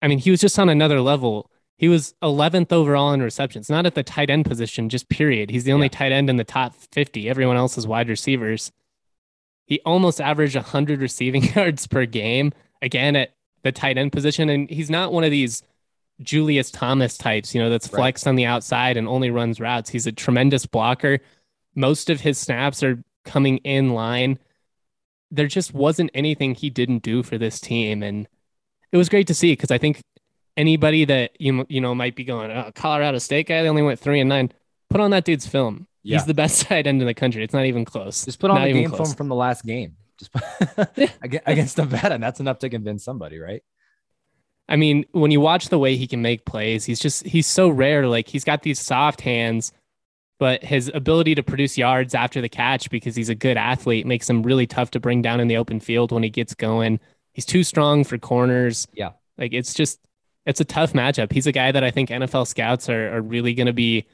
I 0.00 0.08
mean, 0.08 0.18
he 0.18 0.30
was 0.30 0.40
just 0.40 0.58
on 0.58 0.68
another 0.68 1.00
level. 1.00 1.50
He 1.76 1.88
was 1.88 2.14
11th 2.22 2.72
overall 2.72 3.12
in 3.12 3.20
receptions, 3.20 3.68
not 3.68 3.86
at 3.86 3.94
the 3.94 4.04
tight 4.04 4.30
end 4.30 4.44
position, 4.44 4.88
just 4.88 5.08
period. 5.08 5.50
He's 5.50 5.64
the 5.64 5.72
only 5.72 5.86
yeah. 5.86 5.98
tight 5.98 6.12
end 6.12 6.30
in 6.30 6.36
the 6.36 6.44
top 6.44 6.74
50. 6.92 7.28
Everyone 7.28 7.56
else 7.56 7.76
is 7.76 7.86
wide 7.86 8.08
receivers. 8.08 8.70
He 9.66 9.80
almost 9.84 10.20
averaged 10.20 10.54
100 10.54 11.00
receiving 11.00 11.42
yards 11.54 11.86
per 11.86 12.06
game, 12.06 12.52
again 12.80 13.16
at 13.16 13.34
the 13.64 13.72
tight 13.72 13.98
end 13.98 14.12
position. 14.12 14.48
And 14.48 14.70
he's 14.70 14.90
not 14.90 15.12
one 15.12 15.24
of 15.24 15.32
these 15.32 15.62
Julius 16.22 16.70
Thomas 16.70 17.18
types, 17.18 17.54
you 17.54 17.60
know, 17.60 17.70
that's 17.70 17.88
flexed 17.88 18.26
right. 18.26 18.30
on 18.30 18.36
the 18.36 18.44
outside 18.44 18.96
and 18.96 19.08
only 19.08 19.30
runs 19.30 19.58
routes. 19.58 19.90
He's 19.90 20.06
a 20.06 20.12
tremendous 20.12 20.66
blocker. 20.66 21.18
Most 21.74 22.08
of 22.08 22.20
his 22.20 22.38
snaps 22.38 22.84
are 22.84 23.02
coming 23.24 23.58
in 23.58 23.90
line. 23.90 24.38
There 25.32 25.48
just 25.48 25.74
wasn't 25.74 26.12
anything 26.14 26.54
he 26.54 26.70
didn't 26.70 27.02
do 27.02 27.24
for 27.24 27.36
this 27.36 27.58
team. 27.58 28.04
And 28.04 28.28
it 28.92 28.96
was 28.96 29.08
great 29.08 29.26
to 29.26 29.34
see 29.34 29.52
because 29.52 29.72
I 29.72 29.78
think 29.78 30.00
anybody 30.56 31.04
that 31.04 31.32
you 31.40 31.66
you 31.68 31.80
know 31.80 31.94
might 31.96 32.14
be 32.14 32.22
going, 32.22 32.52
oh, 32.52 32.70
Colorado 32.76 33.18
State 33.18 33.48
guy, 33.48 33.62
they 33.62 33.68
only 33.68 33.82
went 33.82 33.98
three 33.98 34.20
and 34.20 34.28
nine. 34.28 34.52
Put 34.90 35.00
on 35.00 35.10
that 35.10 35.24
dude's 35.24 35.48
film. 35.48 35.88
Yeah. 36.04 36.18
He's 36.18 36.26
the 36.26 36.34
best 36.34 36.62
tight 36.68 36.86
end 36.86 37.00
in 37.00 37.06
the 37.06 37.14
country. 37.14 37.42
It's 37.42 37.54
not 37.54 37.64
even 37.64 37.84
close. 37.84 38.24
Just 38.24 38.38
put 38.38 38.50
on 38.50 38.58
not 38.58 38.66
the 38.66 38.72
game 38.72 38.90
close. 38.90 39.08
film 39.08 39.16
from 39.16 39.28
the 39.28 39.34
last 39.34 39.64
game. 39.64 39.96
Against 41.22 41.78
Nevada, 41.78 42.14
and 42.14 42.22
that's 42.22 42.40
enough 42.40 42.58
to 42.60 42.68
convince 42.68 43.04
somebody, 43.04 43.38
right? 43.38 43.62
I 44.68 44.76
mean, 44.76 45.04
when 45.12 45.30
you 45.30 45.40
watch 45.40 45.68
the 45.68 45.78
way 45.78 45.96
he 45.96 46.06
can 46.06 46.22
make 46.22 46.44
plays, 46.46 46.84
he's 46.84 46.98
just 46.98 47.26
he's 47.26 47.46
so 47.46 47.68
rare. 47.68 48.06
Like 48.06 48.28
he's 48.28 48.44
got 48.44 48.62
these 48.62 48.80
soft 48.80 49.20
hands, 49.20 49.72
but 50.38 50.64
his 50.64 50.90
ability 50.94 51.34
to 51.34 51.42
produce 51.42 51.76
yards 51.76 52.14
after 52.14 52.40
the 52.40 52.48
catch 52.48 52.88
because 52.90 53.14
he's 53.14 53.28
a 53.28 53.34
good 53.34 53.56
athlete 53.56 54.06
makes 54.06 54.28
him 54.28 54.42
really 54.42 54.66
tough 54.66 54.90
to 54.92 55.00
bring 55.00 55.20
down 55.20 55.40
in 55.40 55.48
the 55.48 55.58
open 55.58 55.80
field 55.80 56.12
when 56.12 56.22
he 56.22 56.30
gets 56.30 56.54
going. 56.54 56.98
He's 57.32 57.44
too 57.44 57.62
strong 57.62 58.04
for 58.04 58.16
corners. 58.16 58.88
Yeah. 58.94 59.10
Like 59.36 59.52
it's 59.52 59.74
just 59.74 60.00
it's 60.46 60.60
a 60.60 60.64
tough 60.64 60.92
matchup. 60.92 61.32
He's 61.32 61.46
a 61.46 61.52
guy 61.52 61.72
that 61.72 61.84
I 61.84 61.90
think 61.90 62.08
NFL 62.10 62.46
scouts 62.46 62.88
are, 62.88 63.16
are 63.16 63.22
really 63.22 63.54
going 63.54 63.66
to 63.66 63.72
be 63.72 64.06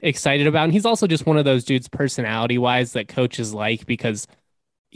excited 0.00 0.46
about. 0.46 0.64
And 0.64 0.72
he's 0.72 0.86
also 0.86 1.06
just 1.06 1.26
one 1.26 1.38
of 1.38 1.44
those 1.44 1.64
dudes, 1.64 1.88
personality 1.88 2.58
wise, 2.58 2.92
that 2.92 3.08
coaches 3.08 3.54
like 3.54 3.86
because 3.86 4.26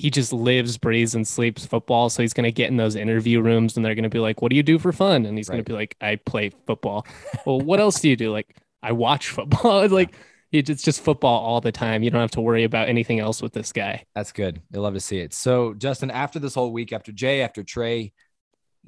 he 0.00 0.08
just 0.08 0.32
lives, 0.32 0.78
breathes, 0.78 1.14
and 1.14 1.28
sleeps 1.28 1.66
football. 1.66 2.08
So 2.08 2.22
he's 2.22 2.32
going 2.32 2.44
to 2.44 2.52
get 2.52 2.70
in 2.70 2.78
those 2.78 2.96
interview 2.96 3.42
rooms 3.42 3.76
and 3.76 3.84
they're 3.84 3.94
going 3.94 4.04
to 4.04 4.08
be 4.08 4.18
like, 4.18 4.40
What 4.40 4.48
do 4.48 4.56
you 4.56 4.62
do 4.62 4.78
for 4.78 4.92
fun? 4.92 5.26
And 5.26 5.36
he's 5.36 5.48
right. 5.48 5.56
going 5.56 5.64
to 5.64 5.70
be 5.70 5.76
like, 5.76 5.94
I 6.00 6.16
play 6.16 6.52
football. 6.66 7.06
well, 7.44 7.60
what 7.60 7.80
else 7.80 8.00
do 8.00 8.08
you 8.08 8.16
do? 8.16 8.32
Like, 8.32 8.56
I 8.82 8.92
watch 8.92 9.28
football. 9.28 9.86
like, 9.90 10.14
it's 10.52 10.82
just 10.82 11.02
football 11.02 11.44
all 11.44 11.60
the 11.60 11.70
time. 11.70 12.02
You 12.02 12.10
don't 12.10 12.22
have 12.22 12.30
to 12.32 12.40
worry 12.40 12.64
about 12.64 12.88
anything 12.88 13.20
else 13.20 13.42
with 13.42 13.52
this 13.52 13.72
guy. 13.72 14.06
That's 14.14 14.32
good. 14.32 14.62
You'll 14.72 14.82
love 14.82 14.94
to 14.94 15.00
see 15.00 15.18
it. 15.18 15.34
So, 15.34 15.74
Justin, 15.74 16.10
after 16.10 16.38
this 16.38 16.54
whole 16.54 16.72
week, 16.72 16.92
after 16.94 17.12
Jay, 17.12 17.42
after 17.42 17.62
Trey, 17.62 18.12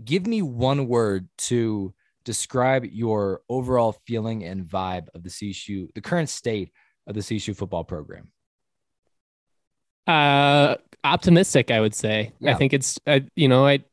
give 0.03 0.27
me 0.27 0.40
one 0.40 0.88
word 0.88 1.29
to 1.38 1.94
describe 2.25 2.87
your 2.87 3.42
overall 3.51 3.96
feeling 4.07 4.44
and 4.44 4.64
vibe 4.64 5.09
of 5.14 5.22
the 5.22 5.29
CSU, 5.29 5.92
the 5.94 6.01
current 6.01 6.31
state 6.31 6.72
of 7.07 7.14
the 7.14 7.20
CSU 7.20 7.55
football 7.55 7.85
program. 7.85 8.33
Uh, 10.07 10.77
optimistic, 11.05 11.71
I 11.71 11.81
would 11.81 11.95
say. 11.95 12.33
Yeah. 12.41 12.53
I 12.53 12.55
think 12.55 12.73
it's, 12.73 12.99
uh, 13.07 13.21
you 13.37 13.49
know, 13.49 13.67
I, 13.67 13.85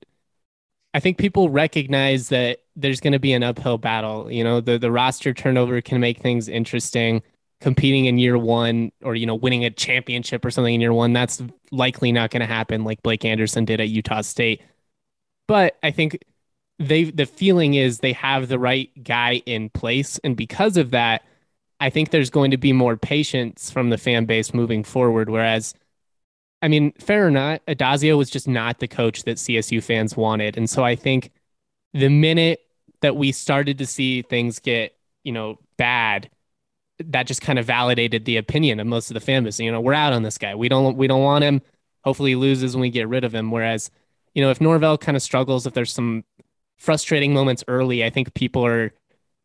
I 0.94 1.00
think 1.00 1.18
people 1.18 1.50
recognize 1.50 2.30
that 2.30 2.60
there's 2.76 3.00
going 3.00 3.14
to 3.14 3.20
be 3.20 3.34
an 3.34 3.44
uphill 3.44 3.78
battle. 3.78 4.32
You 4.32 4.44
know, 4.44 4.60
the 4.60 4.80
the 4.80 4.92
roster 4.92 5.34
turnover 5.34 5.82
can 5.82 6.00
make 6.00 6.20
things 6.20 6.48
interesting. 6.48 7.22
Competing 7.62 8.06
in 8.06 8.18
year 8.18 8.38
one, 8.38 8.92
or 9.04 9.16
you 9.16 9.26
know, 9.26 9.36
winning 9.36 9.66
a 9.66 9.70
championship 9.70 10.46
or 10.46 10.50
something 10.50 10.74
in 10.74 10.82
year 10.82 10.94
one, 10.94 11.12
that's 11.14 11.44
likely 11.72 12.12
not 12.12 12.32
going 12.32 12.40
to 12.40 12.46
happen 12.48 12.86
like 12.86 13.04
Blake 13.04 13.26
Anderson 13.26 13.66
did 13.66 13.82
at 13.82 13.90
Utah 13.90 14.22
State. 14.22 14.62
But 15.48 15.78
I 15.84 15.92
think 15.92 16.20
they 16.80 17.06
the 17.06 17.26
feeling 17.26 17.74
is 17.74 18.00
they 18.00 18.14
have 18.14 18.48
the 18.48 18.60
right 18.60 18.90
guy 19.04 19.44
in 19.46 19.70
place, 19.70 20.20
and 20.24 20.38
because 20.38 20.78
of 20.78 20.92
that, 20.92 21.24
I 21.80 21.90
think 21.90 22.12
there's 22.12 22.30
going 22.30 22.52
to 22.52 22.58
be 22.58 22.74
more 22.74 22.96
patience 22.98 23.70
from 23.70 23.90
the 23.90 23.98
fan 23.98 24.26
base 24.26 24.54
moving 24.54 24.84
forward. 24.84 25.30
Whereas, 25.30 25.74
I 26.62 26.68
mean, 26.68 26.92
fair 27.00 27.26
or 27.26 27.32
not, 27.32 27.66
Addazio 27.68 28.18
was 28.18 28.30
just 28.30 28.48
not 28.48 28.80
the 28.80 28.88
coach 28.88 29.24
that 29.24 29.38
CSU 29.38 29.82
fans 29.82 30.18
wanted, 30.18 30.58
and 30.58 30.70
so 30.70 30.84
I 30.84 30.96
think 30.96 31.32
the 31.94 32.10
minute 32.10 32.60
that 33.02 33.16
we 33.16 33.32
started 33.32 33.78
to 33.78 33.86
see 33.86 34.22
things 34.22 34.60
get 34.60 34.96
you 35.24 35.32
know 35.32 35.58
bad 35.78 36.30
that 37.00 37.28
just 37.28 37.42
kind 37.42 37.58
of 37.58 37.66
validated 37.66 38.26
the 38.26 38.38
opinion 38.38 38.80
of 38.80 38.88
most 38.88 39.10
of 39.10 39.14
the 39.14 39.20
fan 39.20 39.44
base. 39.44 39.60
You 39.60 39.72
know, 39.72 39.82
we're 39.82 39.94
out 39.94 40.14
on 40.14 40.24
this 40.24 40.38
guy. 40.38 40.56
We 40.56 40.70
don't 40.70 40.98
we 40.98 41.08
don't 41.08 41.24
want 41.24 41.44
him. 41.44 41.62
Hopefully 42.04 42.32
he 42.32 42.36
loses 42.36 42.76
when 42.76 42.82
we 42.82 42.90
get 42.90 43.08
rid 43.08 43.24
of 43.24 43.34
him. 43.34 43.52
Whereas 43.52 43.90
you 44.34 44.44
know, 44.44 44.52
if 44.52 44.62
Norvell 44.62 44.98
kind 44.98 45.16
of 45.16 45.24
struggles, 45.24 45.66
if 45.66 45.74
there's 45.74 45.94
some 45.94 46.24
frustrating 46.78 47.34
moments 47.34 47.64
early, 47.68 48.04
I 48.04 48.10
think 48.10 48.34
people 48.34 48.66
are 48.66 48.94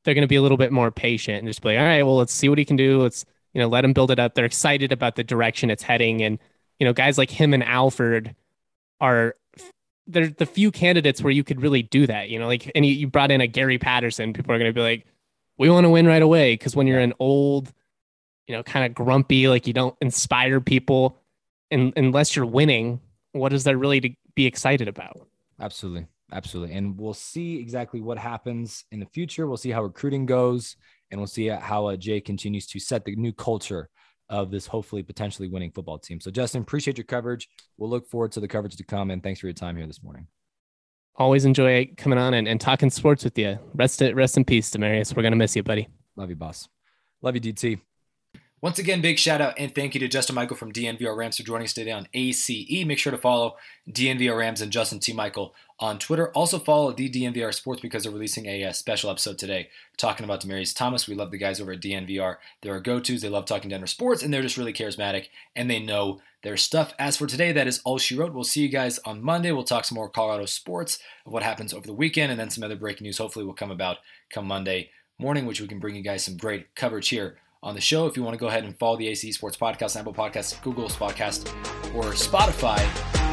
they're 0.05 0.15
going 0.15 0.23
to 0.23 0.29
be 0.29 0.37
a 0.37 0.43
little 0.43 0.59
bit 0.59 0.73
more 0.73 0.91
patient 0.91 1.39
and 1.39 1.47
just 1.47 1.63
be 1.63 1.71
like, 1.71 1.79
all 1.79 1.85
right, 1.85 2.03
well, 2.03 2.17
let's 2.17 2.33
see 2.33 2.49
what 2.49 2.59
he 2.59 2.65
can 2.65 2.77
do. 2.77 3.03
Let's 3.03 3.25
you 3.53 3.61
know 3.61 3.69
let 3.69 3.85
him 3.85 3.93
build 3.93 4.11
it 4.11 4.19
up. 4.19 4.35
They're 4.35 4.45
excited 4.45 4.93
about 4.93 5.17
the 5.17 5.25
direction 5.25 5.71
it's 5.71 5.83
heading, 5.83 6.23
and 6.23 6.39
you 6.85 6.91
know, 6.91 6.93
guys 6.93 7.17
like 7.17 7.31
him 7.31 7.55
and 7.55 7.65
Alford 7.65 8.37
are 9.01 9.37
they're 10.07 10.29
the 10.29 10.45
few 10.45 10.71
candidates 10.71 11.23
where 11.23 11.31
you 11.31 11.43
could 11.43 11.63
really 11.63 11.83
do 11.83 12.07
that. 12.07 12.29
You 12.29 12.39
know, 12.39 12.47
like 12.47 12.71
and 12.75 12.85
you, 12.85 13.07
brought 13.09 13.31
in 13.31 13.41
a 13.41 13.47
Gary 13.47 13.79
Patterson, 13.79 14.35
people 14.35 14.55
are 14.55 14.59
going 14.59 14.69
to 14.69 14.75
be 14.75 14.83
like, 14.83 15.07
we 15.57 15.71
want 15.71 15.85
to 15.87 15.89
win 15.89 16.07
right 16.07 16.21
away 16.21 16.53
because 16.53 16.77
when 16.77 16.87
you're 16.87 17.01
an 17.01 17.15
old, 17.19 17.73
you 18.47 18.55
know, 18.55 18.63
kind 18.63 18.85
of 18.85 18.93
grumpy, 18.93 19.49
like 19.49 19.67
you 19.67 19.73
don't 19.73 19.97
inspire 20.03 20.61
people, 20.61 21.17
and 21.71 21.95
unless 21.97 22.37
you're 22.37 22.45
winning, 22.45 23.01
what 23.33 23.55
is 23.55 23.65
there 23.65 23.79
really 23.79 24.01
to 24.03 24.11
be 24.35 24.45
excited 24.45 24.87
about. 24.87 25.27
Absolutely. 25.59 26.07
Absolutely. 26.33 26.75
And 26.75 26.99
we'll 26.99 27.15
see 27.15 27.57
exactly 27.59 28.03
what 28.03 28.19
happens 28.19 28.85
in 28.93 29.01
the 29.01 29.07
future. 29.07 29.47
We'll 29.47 29.57
see 29.57 29.71
how 29.71 29.83
recruiting 29.83 30.27
goes 30.27 30.77
and 31.11 31.19
we'll 31.19 31.29
see 31.29 31.47
how 31.47 31.87
uh, 31.87 31.97
Jay 31.97 32.21
continues 32.21 32.67
to 32.67 32.79
set 32.79 33.07
the 33.07 33.17
new 33.17 33.33
culture 33.33 33.89
of 34.29 34.51
this 34.51 34.67
hopefully 34.67 35.03
potentially 35.03 35.49
winning 35.49 35.71
football 35.71 35.99
team. 35.99 36.21
So, 36.21 36.31
Justin, 36.31 36.63
appreciate 36.63 36.99
your 36.99 37.05
coverage. 37.05 37.49
We'll 37.77 37.91
look 37.91 38.09
forward 38.09 38.33
to 38.33 38.41
the 38.41 38.49
coverage 38.49 38.77
to 38.77 38.85
come. 38.85 39.11
And 39.11 39.23
thanks 39.23 39.41
for 39.41 39.47
your 39.47 39.55
time 39.55 39.77
here 39.77 39.87
this 39.87 40.03
morning. 40.03 40.27
Always 41.17 41.45
enjoy 41.45 41.93
coming 41.97 42.19
on 42.19 42.35
and, 42.35 42.49
and 42.49 42.61
talking 42.61 42.91
sports 42.91 43.23
with 43.23 43.39
you. 43.39 43.59
Rest, 43.75 44.03
rest 44.15 44.37
in 44.37 44.45
peace, 44.45 44.71
Demaryius. 44.71 45.15
We're 45.15 45.23
going 45.23 45.33
to 45.33 45.39
miss 45.39 45.55
you, 45.55 45.63
buddy. 45.63 45.89
Love 46.17 46.31
you, 46.31 46.37
boss. 46.37 46.69
Love 47.23 47.37
you, 47.37 47.41
DT. 47.41 47.81
Once 48.65 48.79
again, 48.79 49.03
big 49.03 49.19
shout 49.19 49.43
out 49.43 49.53
and 49.59 49.75
thank 49.75 49.93
you 49.93 50.01
to 50.01 50.09
Justin 50.09 50.35
Michael 50.35 50.57
from 50.57 50.73
DNVR 50.73 51.15
Rams 51.15 51.37
for 51.37 51.43
joining 51.43 51.67
us 51.67 51.75
today 51.75 51.91
on 51.91 52.09
ACE. 52.15 52.49
Make 52.87 52.99
sure 52.99 53.13
to 53.13 53.19
follow 53.19 53.57
DNVR 53.91 54.39
Rams 54.39 54.63
and 54.63 54.73
Justin 54.73 55.01
T. 55.01 55.13
Michael 55.13 55.55
on 55.81 55.99
Twitter. 55.99 56.31
Also 56.31 56.59
follow 56.59 56.93
the 56.93 57.11
DNVR 57.11 57.53
Sports 57.53 57.81
because 57.81 58.05
they're 58.05 58.13
releasing 58.13 58.47
a, 58.47 58.63
a 58.63 58.69
uh, 58.69 58.73
special 58.73 59.11
episode 59.11 59.39
today 59.39 59.69
talking 59.97 60.25
about 60.25 60.41
Demaryius 60.41 60.75
Thomas. 60.75 61.09
We 61.09 61.15
love 61.15 61.31
the 61.31 61.39
guys 61.39 61.61
over 61.61 61.73
at 61.73 61.81
DNVR. 61.81 62.37
They're 62.63 62.75
our 62.75 62.81
go-tos. 62.81 63.23
They 63.23 63.29
love 63.29 63.47
talking 63.47 63.71
Denver 63.71 63.87
sports 63.87 64.23
and 64.23 64.33
they're 64.33 64.43
just 64.43 64.57
really 64.57 64.73
charismatic 64.73 65.27
and 65.57 65.69
they 65.69 65.81
know 65.81 66.21
their 66.43 66.57
stuff. 66.57 66.95
As 66.99 67.17
for 67.17 67.27
today, 67.27 67.53
that 67.53 67.67
is 67.67 67.81
all 67.85 67.99
she 67.99 68.17
wrote. 68.17 68.33
We'll 68.33 68.45
see 68.45 68.63
you 68.63 68.69
guys 68.69 68.99
on 69.05 69.23
Monday. 69.23 69.51
We'll 69.53 69.65
talk 69.65 69.85
some 69.85 69.97
more 69.97 70.09
Colorado 70.09 70.47
sports 70.47 70.99
of 71.27 71.33
what 71.33 71.43
happens 71.43 71.75
over 71.75 71.87
the 71.87 71.93
weekend 71.93 72.31
and 72.31 72.41
then 72.41 72.51
some 72.51 72.63
other 72.63 72.77
breaking 72.77 73.05
news 73.05 73.19
hopefully 73.19 73.45
will 73.45 73.55
come 73.55 73.71
about 73.71 73.99
come 74.31 74.47
Monday 74.47 74.91
morning, 75.19 75.47
which 75.47 75.61
we 75.61 75.67
can 75.67 75.79
bring 75.79 75.95
you 75.97 76.03
guys 76.03 76.25
some 76.25 76.37
great 76.37 76.75
coverage 76.75 77.09
here 77.09 77.39
on 77.63 77.75
the 77.75 77.81
show. 77.81 78.07
If 78.07 78.17
you 78.17 78.23
want 78.23 78.35
to 78.35 78.41
go 78.41 78.49
ahead 78.49 78.65
and 78.65 78.79
follow 78.79 78.97
the 78.97 79.09
ACE 79.09 79.35
Sports 79.35 79.57
Podcast, 79.57 79.99
Apple 79.99 80.15
Podcasts, 80.15 80.63
Google 80.63 80.89
Podcast, 80.89 81.47
or 81.95 82.13
Spotify. 82.13 82.79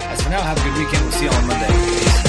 As 0.05 0.21
for 0.21 0.29
now, 0.29 0.41
have 0.41 0.57
a 0.57 0.63
good 0.63 0.77
weekend. 0.77 1.03
We'll 1.03 1.11
see 1.11 1.25
you 1.25 1.31
on 1.31 1.47
Monday. 1.47 2.20